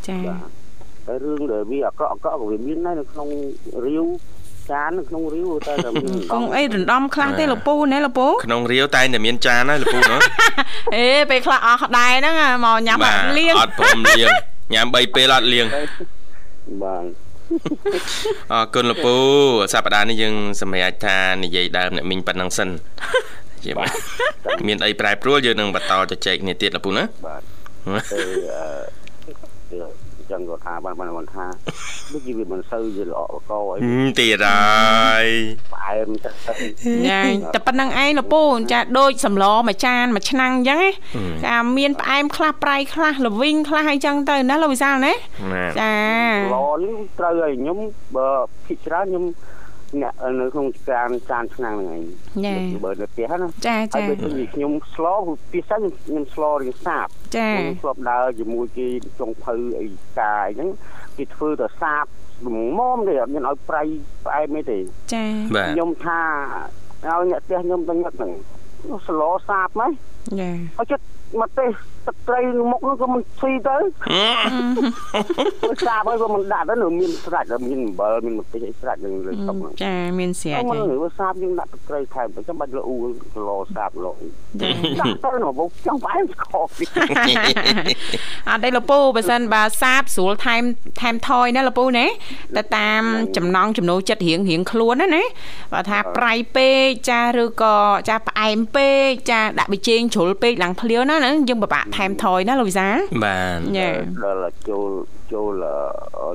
[0.10, 0.42] ចាបាទ
[1.08, 3.28] តែរឿងដែលវាអាក្រក់អាក្រក់ក៏វាមានដែរនៅក្នុង
[3.86, 4.06] រាវ
[4.72, 10.20] ចាននៅក្នុងរាវតែតែមានកងអីរំដំខ្លះទេលោកពូណាលោកពូក្នុងរាវតែងតែមានចានហើយលោកពូណោះ
[10.96, 14.28] អេពេលខ្លះអស់ដែរហ្នឹងមកញ៉ាំអត់លៀងអត់ព្រមលៀង
[14.74, 15.66] ញ៉ាំ3ពេលអត់លៀង
[16.84, 17.04] បាទ
[18.52, 19.16] អរគុណលោកពូ
[19.74, 22.70] សប្តាហ៍នេះយើងសម្រាប់ថានិយាយដើមអ្នកមីងប៉ុណ្ណឹងសិន
[23.64, 23.92] ជាបាទ
[24.68, 27.42] មានអីប្រែប្រួលយើងនឹងបន្តជជែកគ្នាទៀតលោកពូណាបាទ
[28.12, 28.99] ទៅអឺ
[30.40, 31.46] ចឹងគាត់ថាបានបានគាត់ថា
[32.12, 35.26] ដូចជាវាមិនសូវជាល្អបកអីហឹមទៀតហើយ
[35.74, 36.54] ផ្អែមទៅទៅ
[37.10, 37.22] ចា
[37.54, 40.92] តែប៉ុណ្្នឹងឯងលោកពូចាដូចសម្លមួយចានមួយឆ្នាំងអញ្ចឹងណា
[41.46, 45.14] ចាមានផ្អែមខ្លះប្រៃខ្លះល្វីងខ្លះអីចឹងទៅណាលោកវិសាលណា
[45.52, 45.94] បាទចា
[46.54, 47.78] ល្អនេះត្រូវឲ្យខ្ញុំ
[48.16, 48.30] បើ
[48.68, 49.26] ភិកច្រើនខ្ញុំ
[50.02, 52.02] អ្នកនៅក្នុងចានចានឆ្នាំងហ្នឹង
[52.52, 55.06] ឯងបើនៅផ្ទះណាចាហើយចាដូចជាខ្ញុំស្ល
[55.54, 58.88] ពិសេសខ្ញុំខ្ញុំស្លរៀងសាបចាខ្ញុំធ្លាប់ដើរជាមួយគេ
[59.20, 59.88] ចុងភៅអី
[60.20, 60.70] កាយហ្នឹង
[61.18, 62.06] គេធ្វើទៅសាប
[62.78, 63.82] មុំទេអត់មានឲ្យប្រៃ
[64.26, 64.78] ផ្អែមទេទេ
[65.14, 65.26] ចា
[65.56, 66.22] បាទខ្ញុំថា
[67.08, 68.32] ឲ្យអ្នកផ្ទះខ្ញុំទៅញឹកហ្នឹង
[69.08, 69.92] ស្លសាបហ្មង
[70.40, 71.04] ចាហើយចិត្ត
[71.40, 71.70] មកទេស
[72.08, 72.40] ទឹកត្រី
[72.72, 73.78] មុខនោះក៏មិនស៊ីទៅ
[75.88, 82.96] សាបហើយក៏មិនដាក់ទៅនៅមានស្រាច់ហើយមានអំបិលមានម្ទេសអីស្រាច់នឹងលើតុហ្នឹងចាមានស្រាច់មិនហើយវាសាបយើងដាក់ទឹកត្រីថែមទៅចាំបាច់លអ៊ូ
[83.34, 84.12] គីឡូសាបគីឡូ
[84.62, 86.84] ដាក់ទៅនៅមកចង់ផ្អែមស្គរពី
[88.50, 90.64] អត់ទេលពូបើសិនបើសាបស្រួលថែម
[91.02, 92.06] ថែមថយណាលពូណា
[92.58, 93.02] ទៅតាម
[93.38, 95.24] ចំណង់ចំណូលចិត្តរៀងរៀងខ្លួនណាណា
[95.74, 97.78] បើថាប្រៃពេកចាឬក៏
[98.10, 102.89] ចាផ្អែមពេកចាដាក់ប៊ីចេងជ្រុលពេកឡើងភ្លាវណាហ្នឹងយើងពិបាកថែមថយណាលោកវិសា
[103.25, 103.89] បាទ ចា
[104.25, 104.89] ដល់ចូល
[105.33, 105.65] ចូល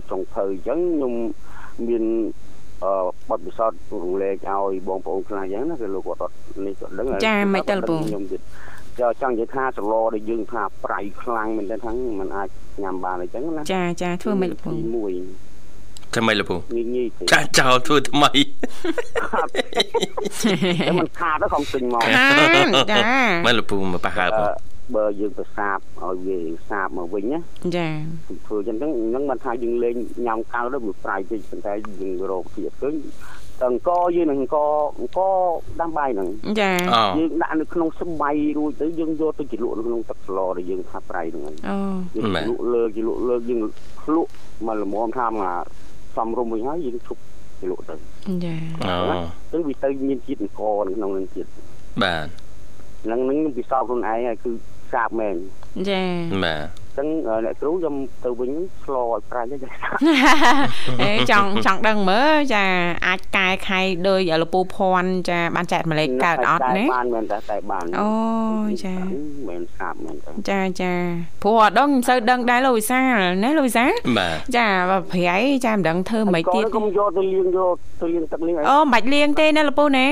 [0.09, 1.13] ចុងភៅអញ្ចឹងខ្ញុំ
[1.87, 2.03] មាន
[2.83, 2.93] អឺ
[3.29, 6.33] បទពិសោធន៍រំលែកឲ្យបងប្អូនខ្លះអញ្ចឹងណាគឺលោកគាត់អត់
[6.65, 8.41] នេះគាត់ដឹងខ្ញុំទៀត
[8.99, 12.49] ចង់ចង់និយាយថាសឡដែលយើងថាប្រៃខ្លាំងមែនទេថាมันអាច
[12.83, 15.13] ញ៉ាំបានអញ្ចឹងណា ចាចាធ្វើមិនលពូ មួយ
[16.13, 18.31] ធ្វើម៉េចលពូ ងាយងាយទេ ចាស់ចោលធ្វើថ្មី
[20.87, 22.29] តែมันខាតទៅខំទិញមក ខា
[22.63, 22.99] នចា
[23.45, 24.45] ម៉េចលពូមកប្រហើប អឺ
[24.94, 27.38] បើយើងទៅសាបឲ្យវាសាបមកវិញណា
[27.76, 27.88] ចា
[28.46, 29.94] ធ្វើអញ្ចឹងហ្នឹងមិនថាយើងលេង
[30.26, 32.94] ញ៉ាំកៅទៅវាប្រៃពេកប៉ុន្តែយើងរកទៀតឃើញ
[33.60, 34.56] តើអង្គយើងនឹងអង្គ
[34.98, 35.18] អង្គ
[35.80, 36.28] ដាំបាយហ្នឹង
[36.60, 41.76] ចាអូយើងដាក់នៅក្នុងស្បៃរួចទៅយើងយកទៅជ្រលក់នៅក្នុងទឹកស្លដែលយើងថាប្រៃហ្នឹងអូ
[42.16, 43.60] យើងជ្រលក់លើជ្រលក់លើយើង
[44.00, 44.30] ភ្លក់
[44.66, 45.64] មកល្មមថាមក
[46.16, 47.20] សំរុំវិញហើយយើងឈប់
[47.60, 47.94] ជ្រលក់ទៅ
[48.44, 49.16] ចាអូ
[49.52, 51.46] ទៅវាទៅមានជាតិអង្គនៅក្នុងនឹងទៀត
[52.02, 52.26] បាទ
[53.04, 54.50] ហ្នឹងហ្នឹងខ្ញុំពិសោធន៍ខ្លួនឯងហើយគឺ
[54.94, 55.36] សាបមែន
[55.88, 56.02] ចា
[56.44, 57.08] បាទអញ្ចឹង
[57.44, 58.52] អ្នកគ្រូខ្ញុំទៅវិញ
[58.82, 59.56] ស្លឲ្យប្រាច់ទេ
[61.02, 62.64] អេចង់ចង់ដឹងមើលចា
[63.06, 68.10] អាចកែខៃដោយលពូភ័ណ្ឌចាបានចែកម្លេចកើតអត់ណាបានមែនតែតែបានអូ
[68.84, 68.94] ចា
[69.48, 70.92] មែនសាបមែនតែចាចា
[71.42, 80.06] ព្រោះអត់ដឹងមិនសូវដឹងដែរលោកវិសាលណាលោកវិសាលបាទចាបើប្រៃចាមិនដឹងធ្វើមិនទៀតកុំយកទៅលាងយកទៅលាងទឹកលាងអីអូមិនបាច់លាងទេណាលពូណា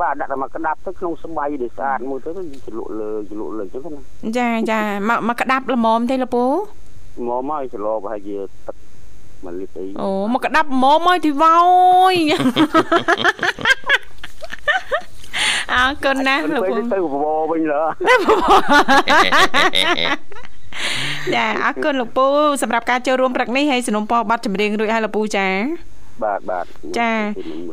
[0.00, 4.00] បាទដាក់តែមកក្តាប់ទៅក្នុងស្បៃដែលស្អាតមួយទៅយើងជ្រលក់លើជ្រលក់លើអញ្ចឹងណា
[4.38, 6.44] ចាចាមកមកក្តាប់ល្មមទេលពូ
[7.28, 8.36] មកមកច្រឡប្រហែលជា
[8.66, 8.76] ទឹក
[9.44, 11.50] មួយលីត្រអីអូមកក្តាប់ល្មមហើយទីវ៉
[12.12, 12.14] យ
[15.74, 17.82] អរគុណណាស់លោកពូទៅបបវិញលើ
[21.34, 22.26] ចាអរគុណលោកពូ
[22.62, 25.48] សម្រាប់ការចូលរួមព្រឹកនេះហើយสนុំពរប័ណ្ណចម្រៀងរួចហើយលោកពូចា
[26.24, 26.64] បាទបាទ
[26.98, 27.12] ចា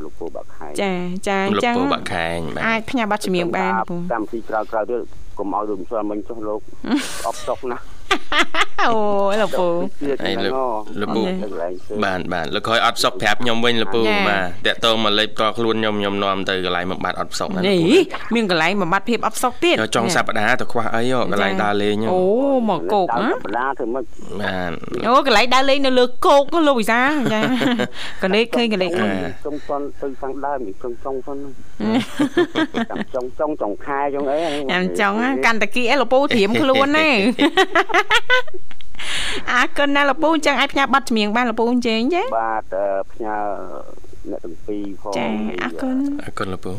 [0.06, 0.92] លោកពូបាក់ខែចា
[1.28, 5.02] ចាអលោកញ្ចឹងពូបាក់ខែងបាទអាចផ្ញើប័ណ្ណចម្រៀងបានលោកពូកម្មវិធីក្រៅក្រៅទៀត
[5.38, 6.60] កុំឲ្យដូចមិនស្គាល់មិញចុះលោក
[7.28, 7.78] អបសុកណា
[8.84, 8.94] អូ
[9.42, 9.68] លោកពូ
[10.26, 10.54] អីលោក
[11.00, 22.22] លោកពូកន្លែងផ្សេងបាទបាទលោកក្រោយអត់សុកប្រាប់ខ្ញុំវិញលោកពូចាបាទតាក់តងមកលេខផ្ទាល់ខ្លួនខ្ញុំខ្ញុំនាំទៅកន្លែងមកបាត់អត់សុកណាលោកនេះពូមានកន្លែងបំបត្តិភាពអត់សុខទៀតយកចុងសប្តាហ៍ទៅខ្វះអីហ៎កន្លែងដើរលេងហ្នឹងអូ
[22.70, 24.06] មកគោកដើណារបដាធ្វើម៉េច
[24.42, 24.72] បាទ
[25.08, 27.02] អូកន្លែងដើរលេងនៅលើគោកលោកវិសា
[27.34, 27.42] ចា
[28.24, 29.16] កលេចឃើញកលេចឃើញ
[29.46, 31.38] ចុងតន់ទៅខាងដើមចុងចុងផង
[32.92, 34.40] ចាំចុងចុងចុងខែចុងអី
[34.72, 37.10] ចាំចង់ណាកាន់តាគីអីលោកពូត្រៀមខ្លួនណា
[39.52, 42.76] អរគុណណាលោកពូអញ្ចឹងអាចផ្ញើប័ណ្ណចម្រៀងបានលោកពូអញ្ចឹងចាបាទ
[43.14, 43.36] ផ្ញើ
[44.30, 45.28] អ្នកទាំងពីរផងចា
[45.64, 46.74] អរគុណអរគុណលោកពូ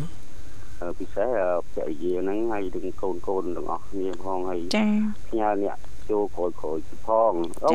[0.99, 1.31] ពិសេស
[1.73, 4.87] ភរិយាហ្នឹងហើយទាំងកូនកូនទាំងអស់គ្នាផងហើយចា
[5.29, 5.77] ផ្ញើអ្នក
[6.11, 7.33] ចូលក្រោយក្រោយផង
[7.65, 7.71] អូ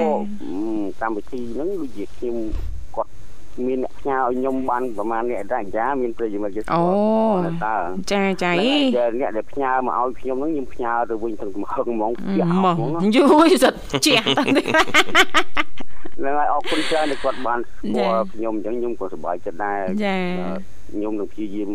[1.02, 2.73] កម្មវិធីហ្នឹងដូចជាខ្ញុំគាត់
[3.68, 6.84] មានអ្នកផ្ញើឲ្យខ្ញុំបានប្រហែលអ្នកដែរចាមានប្រិយមិត្តគេអូ
[7.66, 7.78] តើ
[8.12, 8.76] ចាចាអី
[9.20, 13.74] អ្នកដែលផ្ញើមកឲ្យខ្ញុំហ្នឹងខ្ញុំផ្ញើទៅវិញទាំងកំហឹងហ្មងផ្ទះមកហ្មងយូយសិត
[14.06, 20.18] ជះតាំងទេហ្នឹងហើយអរគុណច្រើនដែលគាត់បានស្គាល់ខ្ញុំអញ្ចឹងខ្ញុំក៏សប្បាយចិត្តដែរចា
[20.92, 21.70] ខ្ញុំនឹងព្យាយាម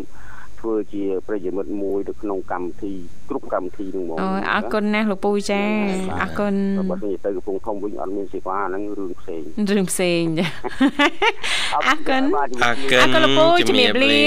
[0.60, 2.94] ធ្វើជាប្រិយមិត្តមួយទៅក្នុងកម្មវិធី
[3.30, 5.62] គ្រប់កម្មវិធីនឹងហ្មង អូអរគុណណាស់លោកពូចា
[6.22, 6.54] អរគុណ
[6.92, 9.42] បើទៅទៅកំពង់ធំវិញអត់មានសេវាហ្នឹងរឿងផ្សេង
[9.72, 10.48] រឿងផ្សេងចា
[11.76, 14.20] អរគុណ បាទ អរគុណ អរគុណលោកពូជំរាបលា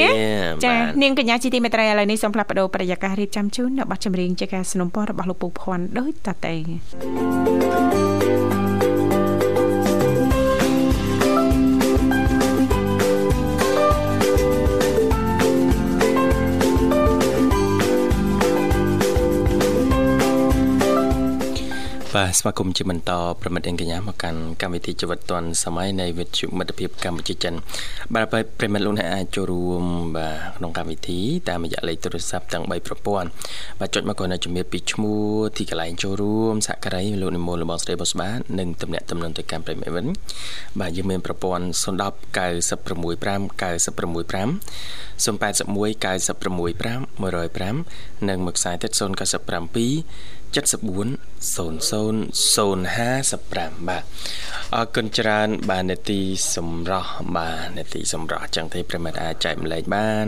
[0.65, 6.55] ចា បាទ នាងកញ្ញាជីទីមេត្រីឥឡូវនេះសូមផ្លាស់ប្ដូរប្រយាកររៀបចំជូននៅប័ណ្ណចម្រៀងជាការสนับสนุนរបស់លោកពូភ័ណ្ឌដូចតទៅ
[22.18, 27.54] បាទស្វាគមន៍ជាបន្តប្រមិត្តអង្គកញ្ញាមកកាន់កម្មវិធីជីវិតឌွန်សម័យនៃវិទ្យុមិត្តភាពកម្ពុជាចិន
[28.14, 29.84] បាទហើយប្រិមិត្តលោកអ្នកអាចចូលរួម
[30.18, 31.20] បាទក្នុងកម្មវិធី
[31.50, 33.28] តាមរយៈលេខទូរស័ព្ទទាំង3ប្រព័ន្ធ
[33.80, 35.22] បាទចុចមកគ្រាន់តែជំរាបពីឈ្មោះ
[35.58, 40.06] ទីកន្លែងចូលរួមសហការីលោកនិមលរបស់ស្រីបុស្បានិងតំណាក់តំណងទៅកាន់ប្រិមិត្តវិញ
[40.80, 42.02] បាទយើងមានប្រព័ន្ធ010
[42.38, 44.52] 965 965
[45.24, 45.88] 081
[46.82, 50.41] 965 105និងមួយខ្សែទៀត097
[53.90, 54.04] បាទ
[54.76, 56.20] អរគុណច្រើន បាទនេតិ
[56.56, 60.26] សម្រោះបាទនេតិសម្រោះចឹងទេប្រិមិត្តអាចចែកម្លែកបាន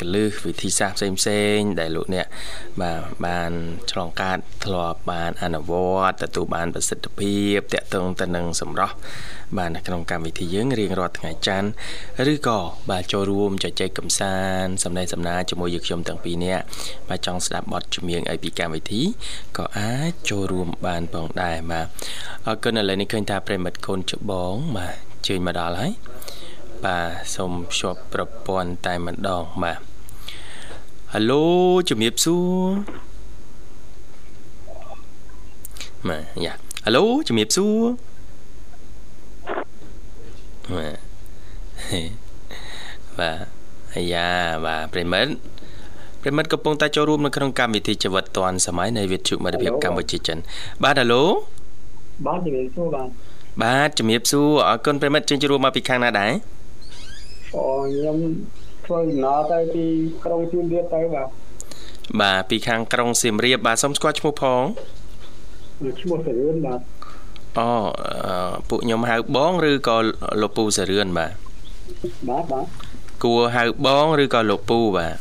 [0.00, 2.26] កលឹះវិធីសាស្ត្រផ្សេងផ្សេង ដែលលោកអ្នក
[2.82, 3.52] បាទបាន
[3.90, 5.72] ឆ្លងកាត់ធ្លាប់បានអនុវ
[6.08, 8.90] ត្តទទួលបានប្រសិទ្ធភាពតកតងទៅនឹងសម្រោះ
[9.43, 11.68] បា ទនៅក្នុងកម្មវិធីយើងរៀងរាល់ថ្ងៃច័ន្ទ
[12.32, 12.58] ឬក៏
[12.90, 16.64] បាទចូលរួមជជែកកម្សាន្តសម្ដែងសម្ដាជាមួយយើងខ្ញុំទាំងពីរនាក់
[17.08, 19.02] បាទចង់ស្ដាប់បទចម្រៀងអីពីកម្មវិធី
[19.58, 21.86] ក៏អាចចូលរួមបានផងដែរបាទ
[22.46, 24.94] អរគុណឥឡូវនេះឃើញថាប្រិមិត្តកូនច្បងបាទ
[25.26, 25.92] ជើញមកដល់ហើយ
[26.84, 29.78] បាទសូមភ្ជាប់ប្រព័ន្ធតែម្ដងបាទ
[31.12, 31.44] ហៅឡូ
[31.88, 32.70] ជំរាបសួរ
[36.08, 37.78] បាទយ៉ាហៅឡូជំរាបសួរ
[40.72, 40.98] បាទ
[43.18, 43.44] បាទ
[43.94, 44.28] អាយ៉ា
[44.66, 45.32] បាទប្រិមិត្ត
[46.22, 50.38] ប្រិមិត្តកំពុងតែចូលរួមនៅក្នុងកម្មវិធីជីវិតឌွန်សម័យនៃវិទ្យុមិត្តភាពកម្ពុជាចិន
[50.84, 51.22] បាទហៅឡូ
[52.26, 53.08] បាទជំរាបសួរបាទ
[53.62, 56.30] បាទជំរាបសួរអរគុណប្រិមិត្តជើញជួបមកពីខាងណាដែរ
[57.54, 58.18] អូខ្ញុំ
[58.86, 59.84] ធ្វើដំណើរទៅពី
[60.24, 61.28] ក្រុងសៀមរាបទៅបាទ
[62.20, 64.62] បាទពីខាងក្រុងសៀមរាបបាទសូមស្គាល់ឈ្មោះផង
[66.00, 66.80] ឈ្មោះសរឿនបាទ
[67.58, 67.68] អូ
[68.68, 69.96] ពួកខ្ញុំហៅបងឬក៏
[70.40, 71.30] លោកពូសរឿនបាទ
[72.28, 72.66] បាទបាទ
[73.24, 75.16] គួរហៅបងឬក៏លោកពូបាទ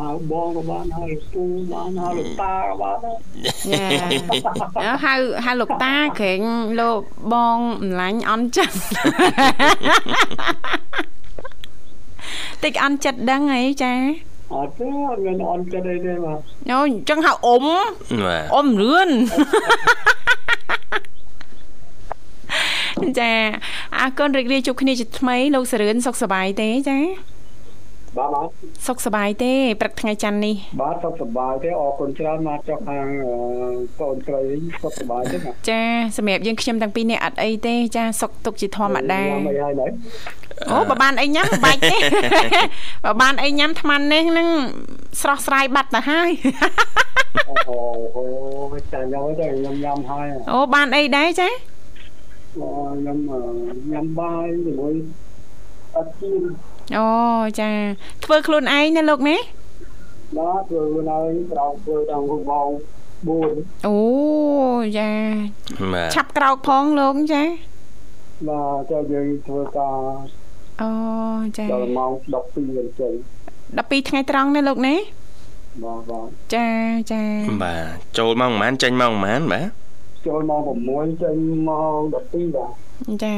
[0.00, 2.98] ហៅបងក៏បានហៅលោកពូបានហៅលោកតាក៏បាន
[3.72, 6.42] យ៉ាហៅហៅលោកតាក្រែង
[6.80, 7.58] លោកបង
[7.88, 8.76] ម្លាញ់អន់ចិត្ត
[12.62, 13.94] តិចអន់ចិត្តដឹងអីចា
[14.54, 16.38] អត់ទេអត់មានអន់ចិត្តអីទេបាទ
[16.70, 17.64] អូអញ្ចឹងហៅអ៊ំ
[18.54, 19.10] អ៊ំរឿន
[23.20, 23.32] ចា
[23.98, 26.98] អរគុណរីករាយជួបគ្នាជាថ្មីលោកសរឿនសុខសប្បាយទេចា
[28.18, 28.48] បាទបាទ
[28.86, 33.06] សុខសប្បាយទេព្រឹកថ្ងៃច័ន្ទនេះបាទសុខសប្បាយទេអរគុណច្រើនមកចុះខាង
[34.00, 34.42] កូនស្រី
[34.82, 35.36] សុខសប្បាយទេ
[35.68, 35.80] ចា
[36.16, 39.86] សម្រាប់យើងខ្ញុំទាំងពីរនេះអត់អីទេចាសុខទុកជាធម្មតាញ៉ាំអីហើយនៅ
[40.70, 41.98] អូបើបានអីញ៉ាំបាច់ទេ
[43.04, 44.48] បើបានអីញ៉ាំថ្មនេះនឹង
[45.22, 46.30] ស្រស់ស្រាយបាត់ទៅហើយ
[47.68, 47.78] អូ
[48.16, 48.24] អូ
[48.92, 51.48] ចាញ៉ាំទៅញ៉ាំញ៉ាំហើយអូបានអីដែរចា
[52.52, 53.18] ខ្ញុំ
[53.92, 54.94] ញ៉ាំបាយជាមួយ
[55.96, 56.42] អត់ជៀន
[56.96, 57.06] អូ
[57.60, 57.70] ចា
[58.24, 59.36] ធ្វើខ្លួនឯងណាលោកណា
[60.36, 62.68] បាទធ្វើខ្លួនឯងក្រោកធ្វើដល់បង
[63.28, 63.98] 4អូ
[64.98, 65.10] ចា
[66.14, 67.42] ឆាប់ក្រោកផងលោកចា
[68.48, 69.98] បាទចូលយើងធ្វើការ
[70.82, 70.90] អូ
[71.56, 73.12] ចាដល់ម៉ោង12អញ្ចឹង
[73.76, 74.94] 12ថ្ងៃត្រង់ណាលោកណា
[75.84, 76.68] បាទបាទចា
[77.12, 77.22] ចា
[77.64, 79.81] បាទចូលម៉ោងប៉ុន្មានចេញម៉ោងប៉ុន្មានបាទ
[80.26, 80.60] ចូលម៉ោង
[80.92, 81.36] 6ចេញ
[81.68, 82.74] ម៉ោង12បាទ
[83.24, 83.36] ចា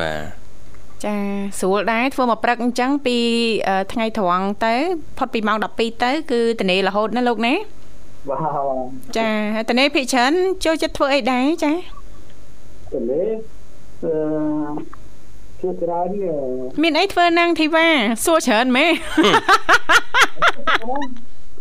[0.00, 0.44] បាទ
[1.04, 1.16] ចា
[1.60, 3.16] ស្រួលដែរធ្វើមកព្រឹកអញ្ចឹងពី
[3.92, 4.74] ថ្ងៃត្រង់ទៅ
[5.18, 7.54] ផុតពីម៉ោង12ទៅ គឺតនេរហូតណាលោកណា
[8.30, 10.32] បាទចាហើយតនេភិកច្រើន
[10.64, 13.22] ចូលចិត្តធ្វើអីដែរចាតនេ
[14.04, 14.12] អឺ
[15.60, 16.08] ធ្វើច្រើន
[16.82, 17.86] មានអីធ្វើនាងធីវ៉ា
[18.24, 18.86] សួរច្រើនម៉េ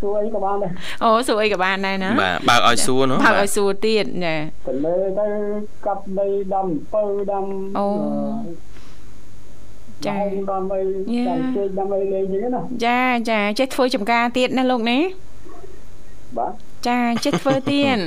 [0.03, 0.71] សួរអីក៏បានដែរ
[1.03, 4.35] អូសួរអីក៏បានដែរណាបាទបើកឲ្យសួរនោះបើកឲ្យសួរទៀតចា
[4.67, 5.27] តលើទៅ
[5.85, 7.45] កាប់ដីដាំពៅដាំ
[7.77, 7.87] អូ
[10.05, 10.17] ចា
[10.51, 10.81] ដាំអី
[11.29, 14.97] ដាំជែកដាំអីលេងហ្នឹងណាចាចាចេះធ្វើចំការទៀតណាលោកណា
[16.37, 16.53] បាទ
[16.87, 17.99] ចាចេះធ្វើទៀត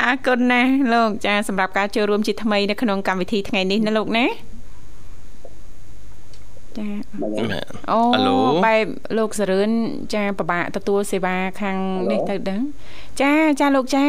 [0.00, 4.26] អរគុណណាស់លោកចាសម្រាប់ការចូលរួមជាថ្មីនៅក្នុងកម្មវិធីថ្ងៃនេះណាលោកណា
[6.78, 6.88] ចា
[7.90, 7.98] អូ
[8.64, 8.86] បែប
[9.18, 9.70] លោកសរឿន
[10.14, 11.76] ចាពិបាកទទួលសេវាខាង
[12.10, 12.60] នេះទៅដឹង
[13.20, 14.06] ចាចាលោកចា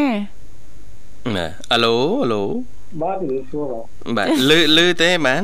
[1.36, 2.44] ណាអាឡូអាឡូ
[3.02, 3.74] បាទជំរាបសួរ
[4.18, 5.44] បាទលឺលឺទេបាន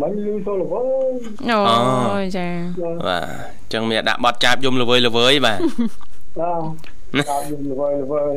[0.00, 0.82] មិនលឺសូលវើ
[1.50, 2.48] អូចា
[3.08, 5.60] បាទអញ្ចឹងមានដាក់បត់ចាប់យំល្វើយល្វើយបាទ
[6.40, 6.54] បា
[7.22, 8.36] ទចាប់យំល្វើយល្វើយ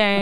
[0.00, 0.12] ចា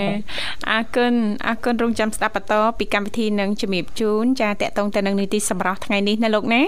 [0.70, 1.14] អរគុណ
[1.46, 6.62] អរគុណរងចាំស្ដាប់បន្តពីកម្មវិធីនឹងជំរាបជូនចាតកតងទៅនឹងនីតិសម្រាប់ថ្ងៃនេះណាលោកណា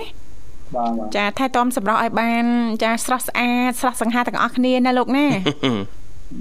[0.74, 2.44] បាទចាថែទាំសម្រាប់ឲ្យបាន
[2.82, 5.26] ចាស្រស់ស្អាតស្រស់សង្ហាទាំងអស់គ្នាណាលោកណា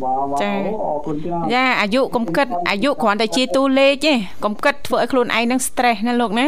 [0.03, 0.51] បាទចា
[0.86, 6.45] អរគុណច្រើនចាអាយុកុំគិតអាយុគ្រាន់តែជាតួលេខទេកុំគិតធ្វើឲ្យខ្លួនឯងនឹង stress ណាលោកណា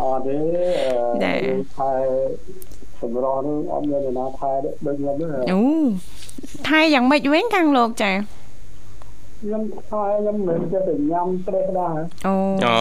[0.00, 0.36] អត់ទេ
[1.22, 1.32] តែ
[1.76, 1.90] ថែ
[3.00, 4.52] សម្រស់នឹងអត់មានអ្នកណាថែ
[4.86, 5.60] ដូចខ្ញុំទេអូ
[6.68, 12.76] ថែយ៉ាងម៉េចវិញខាងលោកចាខ្ញុំថែខ្ញុំមិនចិត្តទៅញ៉ាំ stress ដែរអូអូ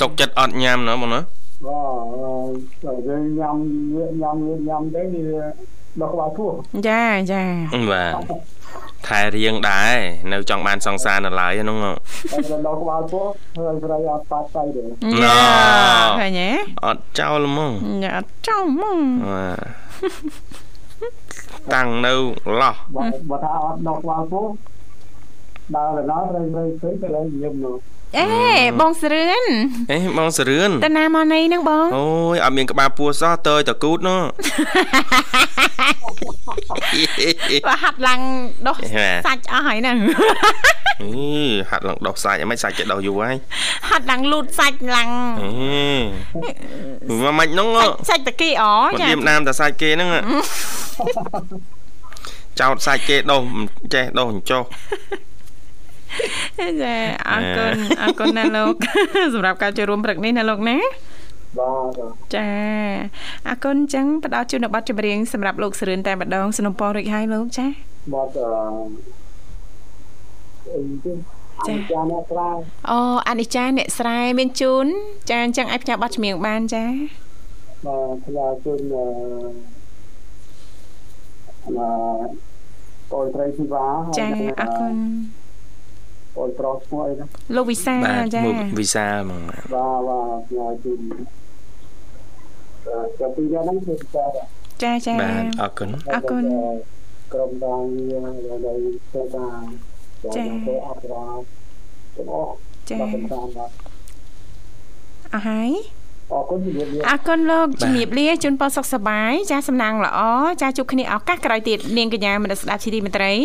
[0.00, 1.20] សុកចិត្តអត់ញ៉ាំណាបងណា
[1.66, 3.56] បាទយើងញ៉ាំ
[4.20, 4.36] ញ៉ាំ
[4.68, 5.44] ញ៉ាំទៅវា
[6.00, 6.50] ដល់ក្បាលពោះ
[6.88, 7.42] ចាចា
[7.92, 8.14] បាទ
[9.06, 9.96] ថែរៀងដែរ
[10.32, 11.86] នៅចង់បានសង្សារនៅឡើយហ្នឹងតែ
[12.66, 13.26] ដល់ក្បាលពោះ
[13.58, 14.82] ហើយស្រីអត់បាត់ទៅទេ
[15.22, 15.40] យ៉ា
[16.20, 16.50] ឃើញទេ
[16.86, 17.72] អត់ចោលហ្មង
[18.04, 18.98] យ៉ាអត់ចោលហ្មង
[21.74, 22.14] តាំងនៅ
[22.60, 22.74] ឡោះ
[23.30, 24.46] បើថាអត់ដល់ក្បាលពោះ
[25.76, 27.76] ដើរដល់ត្រូវត្រូវឃើញទៅឡើងញឹមនោះ
[28.18, 28.26] អេ
[28.80, 29.44] បងសរឿន
[29.92, 34.20] អេបងសរឿនតាណាមកណីហ្នឹងបងអូយអត់មានក្បាលពោះសោះតើតកូតនោះ
[37.66, 38.20] បើហាត់ឡើង
[38.66, 38.76] ដោះ
[39.26, 39.96] សាច់អស់ហើយហ្នឹង
[41.02, 41.12] អី
[41.70, 43.36] ហាត់ឡើងដោះសាច់អីមិនសាច់ចេះដោះយូរហើយ
[43.88, 45.08] ហាត់ឡើងលូតសាច់ឡើង
[45.42, 45.52] អេ
[47.22, 47.68] មកមិនហ្នឹង
[48.08, 48.64] សាច់តាគីអ
[49.00, 50.08] ចាទៀមណាមតាសាច់គេហ្នឹង
[52.60, 53.40] ចោតសាច់គេដោះ
[53.94, 54.62] ចេះដោះអញ្ចោះ
[56.82, 56.94] ចា
[57.28, 58.74] អរគុណអរគុណណាលោក
[59.34, 60.76] សម្រាប់ការចូលរួមព្រឹកនេះណាលោកណា
[61.58, 62.00] បាទ
[62.34, 62.48] ចា
[63.48, 67.66] អរគុណអញ្ចឹងផ្ដល់ជូននៅប័ណ្ណចម្រៀងសម្រាប់លោកសរឿនតែម្ដងสนុំពររួចហើយលោកចា
[68.12, 68.90] ប័ណ្ណ
[70.68, 71.12] អីទេ
[71.66, 72.50] ចាអ្នកស្រែ
[72.90, 72.98] អូ
[73.28, 74.86] អនិច្ចាអ្នកស្រែមានជូន
[75.30, 76.84] ចាអញ្ចឹងឲ្យផ្ញើប័ណ្ណចម្រៀងបានចា
[77.86, 79.04] បាទផ្ញើជូនអឺ
[83.12, 83.86] អូនត្រីស៊ីវ៉ា
[84.18, 84.26] ចា
[84.60, 84.94] អរគុណ
[86.36, 87.26] អូនប្រុសឈ្មោះអីណា
[87.56, 87.94] លោកវិសា
[88.34, 88.42] ចា
[88.80, 91.00] វិសាហ្មងបាទបាទផ្ញើជូន
[93.18, 94.24] ចាប់ពីយ៉ាងហ្នឹងគឺចា
[94.82, 96.44] ចាចាបាទអរគុណអរគុណ
[97.32, 98.78] ក្រុមការងារដែល
[99.10, 99.62] ធ្វើការ
[100.36, 101.40] ចាទៅអបរំ
[102.16, 102.52] ទាំងអស់
[102.90, 103.70] ចាបាទ
[105.32, 105.70] អស់ហើយ
[106.32, 110.20] អរគុណជំរាបលាអរគុណលោកជំរាបលាជូនពរសុខសប្បាយចាសំណាងល្អ
[110.62, 113.36] ចាជួបគ្នាឱកាសក្រោយទៀតនាងកញ្ញាមនស្ដាប់ជីរីមន្ត្រីឥ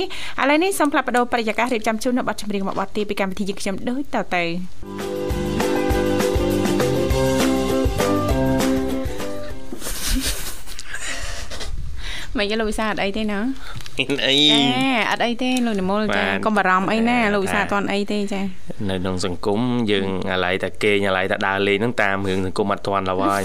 [0.49, 5.34] ឡូវនេះសូមផ្លាប់បដោប្រយាកររៀបចំជូននៅប័ណ្ណចម្រៀងមួយប័ណ្ណទៀតពីកម្មវិធីយើងខ្ញុំដូចតទៅ
[12.37, 13.39] មិនយកលោកវិសាអត់អីទេណា
[13.99, 14.61] អីចា
[15.11, 18.41] អត់អីទេលោកនិមលចាកុំបារម្ភអីណាលោកវិសាអត់ទាន់អីទេចា
[18.89, 19.59] នៅក្នុងសង្គម
[19.91, 23.43] យើងអាឡ័យតែគេអាឡ័យតែដើរលេងហ្នឹងតាមរឿងសង្គមអត់ទាន់ឡើយ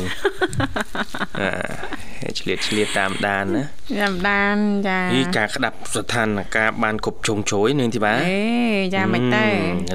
[2.38, 3.62] ឆ្លៀតឆ្លៀតតាមដានណា
[4.00, 4.56] តាមដាន
[4.88, 8.40] ចានេះការក្តាប់ស្ថានភាពបានគ្រប់ជុងជ្រោយនឹងទីបាអេ
[8.94, 9.44] ចាមិនទៅ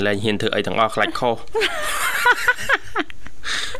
[0.08, 1.36] លែងហ៊ានធ្វើអីទាំងអស់ខ្លាច់ខុស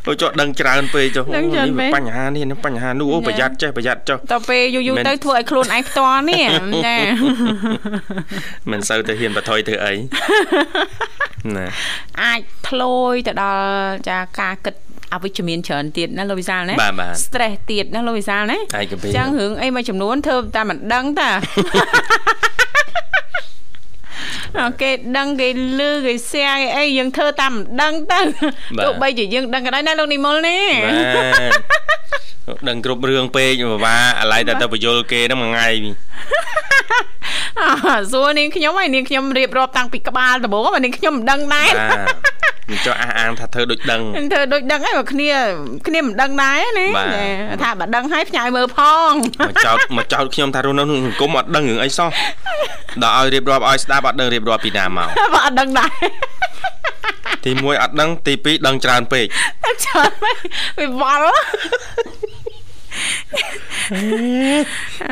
[0.06, 6.46] អូចុះដឹងច្រើនពេកចុះនេះបញ្ហានេះបញ្ហានោះអូប្រយ័ត្នចេះប្រយ័ត្នចុះតទៅពេលយូរយូរទៅធ្វើឲ្យខ្លួនឯងផ្ទាល់នេះ
[6.86, 6.96] ចា
[8.70, 9.94] មិនសូវទៅហ៊ានបថយធ្វើអី
[11.56, 11.66] ណា
[12.22, 13.66] អាចផ្លយទៅដល់
[14.10, 14.74] ចាការគិត
[15.14, 16.74] អវិជ្ជមានច្រើនទៀតណាលោកវិសាលណា
[17.24, 21.30] stress ទៀតណាលោកវិសាលណាអញ្ចឹងរឿងអីមួយចំនួនធ្វើតែមិនដឹងតា
[24.80, 28.20] គេដឹងគេលឺគេសៀគេអីយើងធ្វើតាមមិនដឹងទៅ
[28.84, 30.92] ទោះបីជាយើងដឹងក៏ដោយណាលោកនិមលនេះបា
[31.50, 32.35] ទ
[32.68, 35.68] ដឹងគ្រប់រឿងពេកពិបាកអាឡ័យតែទៅបញ្យលគេហ្នឹងមួយថ្ងៃ
[38.12, 41.70] សួរនាងខ្ញុំហើយនាងខ្ញុំរៀបរាប់តាំងពីក្បាលដំបូងមកនាងខ្ញុំមិនដឹងដែរ
[42.70, 44.00] មិនចោះអះអាងថាធ្វើដូចដឹង
[44.32, 45.30] ធ្វើដូចដឹងហើយមកគ្នា
[45.86, 46.86] គ្នាមិនដឹងដែរណា
[47.62, 48.78] ថាបើដឹងហើយផ្ញើមើលផ
[49.08, 52.10] ងមកចោតមកចោតខ្ញុំថារស់នៅក្នុងសង្គមអត់ដឹងរឿងអីសោះ
[53.02, 55.92] ដល់ឲ្យរៀបរាប់ឲ្យស្ដាប់អត់ដឹងរៀបរាប់ពីណាមកបើអត់ដឹងដែរ
[57.44, 59.26] ទី1អត់ដឹងទី2ដឹងច្រើនពេក
[59.84, 60.36] ច្រើនពេក
[60.78, 61.38] វាវល់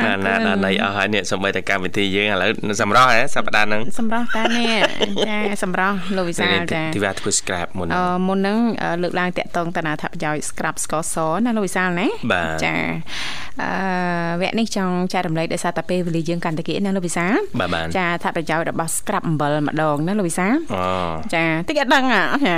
[0.04, 2.50] ណាណាណាណៃអស់ហើយនេះសំបីតែកម្មវិធីយើងឥឡូវ
[2.82, 4.70] សម្រោះហ៎សប្តាហ៍ហ្នឹងសម្រោះតានេះ
[5.28, 8.58] ចាសម្រោះលោកវិសាលចាទីវាធ្វើ scrap មុនអឺមុនហ្នឹង
[9.02, 12.08] លើកឡើងតាក់តងតាណាថាប្រយោជន៍ scrap ស្ករសណាលោកវិសាលណា
[12.64, 12.74] ចា
[13.62, 13.70] អឺ
[14.40, 17.26] វគ្គនេះចង់ចែករំលែកដោយសារតែពេលវេលាយើងកាន់តែគៀកណាលោកវិសា
[17.98, 20.84] ចាថាប្រយោជន៍របស់ scrap អំបិលម្ដងណាលោកវិសាអូ
[21.34, 22.56] ចាតិចអត់ដឹងអាចា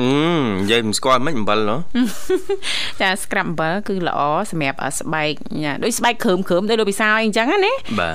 [0.00, 0.10] អឺ
[0.60, 1.76] និយាយមិនស្គាល់មិនអំបិលហ៎
[3.00, 4.20] ចា scrap អំបិលគឺល្អ
[4.50, 5.32] សម្រាប់ស្បែក
[5.82, 7.72] ដូចស្បែកគ្រើមគ្រើមដូចលោកពិសាអីអញ្ចឹងណា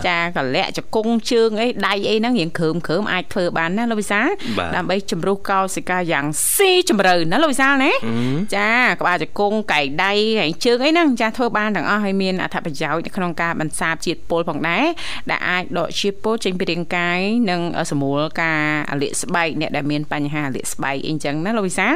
[0.08, 4.22] ចាកលាក់ជង្គង់ជើងអីដៃអីហ្នឹងរៀងគ្រើមគ្រើមអាចធ្វើបានណាលោកពិសា
[4.76, 7.92] ដើម្បីជំរុះកោសិកាយ៉ាងស៊ីជម្រៅណាលោកពិសាណា
[8.56, 8.70] ចា
[9.02, 14.86] ក្បាលជង្គង់កែងដៃហើយជើងអីហ្នឹងចាធ្វើបានទាំងអស់ហើយមានអត្ថប្រយោជន៍នៅក្នុងការបន្សាបជាតិពុលផងដែរ
[15.32, 18.62] ដែលអាចដកជាតិពុលចេញពីរាងកាយនិងសម្រួលការ
[19.02, 21.88] លាកស្បែកអ្នកដែលមានបញ្ហាលាកស្បែកអីអញ្ចឹងណាលោកវិសា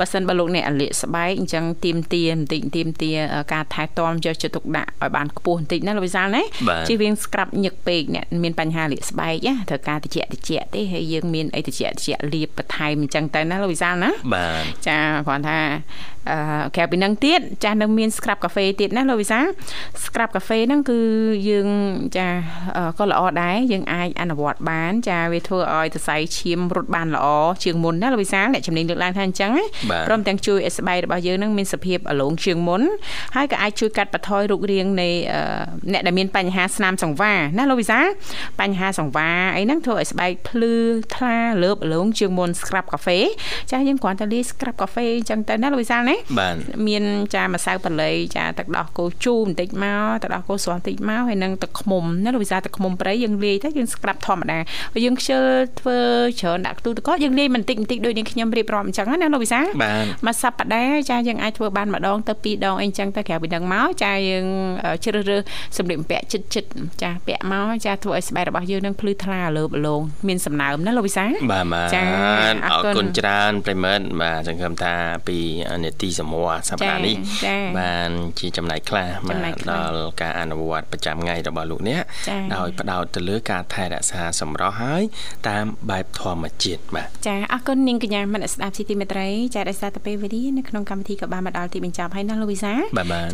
[0.00, 3.12] បើសិនបើលោកអ្នកលាកស្បែកអញ្ចឹងទៀមទាបន្តិចទៀមទា
[3.52, 6.42] ការថែទាំយកចិត្តទុកដាក់ឲ្យបានខ្ពស់បន្តិចណាលោកវិសាលណា
[6.88, 15.58] ជិះវៀងស្ក្រាប់ញឹកពេកអ្នកមានបញ្ហាលាកស្បែកណាត្រូវការតិចតិចទេហើយយើងមានអីតិចតិចលាបបន្ថែមអញ្ចឹងទៅណាលោកវិសាលណាបាទចាគ្រាន់ថា
[16.30, 16.38] អឺ
[16.76, 19.38] ក្រៅពីនឹងទៀតចាស់នៅមាន scrap cafe ទៀតណាលោកវិសា
[20.04, 20.98] scrap cafe ហ្នឹងគឺ
[21.48, 21.68] យើង
[22.16, 22.28] ចា
[22.98, 27.26] ក៏ល្អដែរយើងអាចអនុវត្តបាន ចាវាធ្វើឲ្យសរសៃឈាមរត់បានល្អ
[27.64, 29.52] ជាងមុនណាលោកវិសាអ្នកជំនាញលើកឡើងថាអញ្ចឹង
[30.06, 32.82] ព្រមទាំងជួយឲ្យស្បែករបស់យើងនឹងមានសភាពអលោងជាងមុន
[33.36, 35.08] ហើយក៏អាចជួយកាត់បន្ថយរូបរាងនៃ
[35.92, 38.00] អ្នកដែលមានបញ្ហាស្នាមសង្វាណាលោកវិសា
[38.60, 40.74] បញ្ហាសង្វាអីហ្នឹងធ្វើឲ្យស្បែកភ្លឺ
[41.16, 43.18] ថ្លាលើបអលោងជាងមុន scrap cafe
[43.70, 46.13] ចាយើងគ្រាន់តែលាយ scrap cafe អញ្ចឹងទៅណាលោកវិសាណា
[46.88, 47.04] មាន
[47.34, 54.58] ចាម្សៅបល័យចាទឹកដោះគោជូរបន្តិចមកទឹកដោះគោស្រស់បន្តិចមកហើយនឹងទឹកឃ្មុំណាលោកវិសាទឹកឃ្មុំព្រៃយើងលាយទៅយើង scrap ធម្មតា
[54.92, 55.42] ហើយយើងខ្ជិល
[55.80, 55.98] ធ្វើ
[56.40, 59.60] ច្រើនដាក់ខ្ទូទឹកកកយើងលាយបន្តិចបន្តិចដូចនាងខ្ញុំរៀបរាប់អញ្ចឹងណាលោកវិសា
[60.26, 64.46] មួយសប្តាហ៍ចាយើងអាចធ្វើបានម្ដងទៅពីរដងអីអញ្ចឹងទៅក្រៅពីនឹងមកចាយើង
[65.04, 65.42] ជ្រើសរើស
[65.76, 66.70] សម្លៀកបំពាក់ចិត្តចិត្ត
[67.02, 72.02] ចាពាក់មកចាធ្វើឲ្យស្បែករបស់យើងនឹងភ្លឺថ្លាលើបលងមានសំណើមណាលោកវិសាបាទបាទចា
[72.66, 74.94] អរគុណច្រើនប្រិមិត្តបាទសង្ឃឹមថា
[75.28, 75.38] ពី
[75.84, 77.16] នេតិសមរសប្តាហ៍នេះ
[77.78, 82.02] បានជាចំណែកខ្លះមកដល់ការអនុវត្តប្រចាំថ្ងៃរបស់លោកអ្នក
[82.54, 85.02] ដោយផ្ដោតទៅលើការថែរក្សាសម្រស់ហើយ
[85.48, 92.72] តាមបែបធម្មជាតិបាទចាអរគុណនាងកញ្ញាមនស្ដាប់ស៊ីទីមេត្រីចាដោយសារតែពេលវេលានៅក្នុងកម្មវិធីក៏បានមកដល់ទីបញ្ចប់ហើយណាលោកវិសា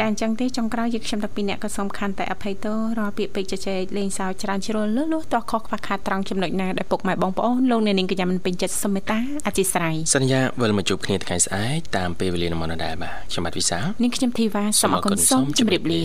[0.00, 16.02] ចាអញ្ចឹងទេចុងក្រោយយើងខ្ញុំទាំងពីរអ្នកក៏សូមខន្តីអភ័យទោសរាល់ពាក្យពេចន៍ជជែកលេងសើចច្រើនជ្រុលលឺលុះតោះខុសខ្វះខាតត្រង់ចំណុចណាដែលពុកម៉ែបងប្អូនលោកអ្នកនាងកញ្ញាមិនពេញចិត្តសុំមេត្តាអធិស្ឋានសន្យាវិលមកជួបគ្នាថ្ងៃស្អែកតាមពេលវេលានៅមុនដែរបាទខ្ញុំបាទវិសានាងខ្ញុំធីវ៉ាសូមអរគុណសូមជម្រាបលា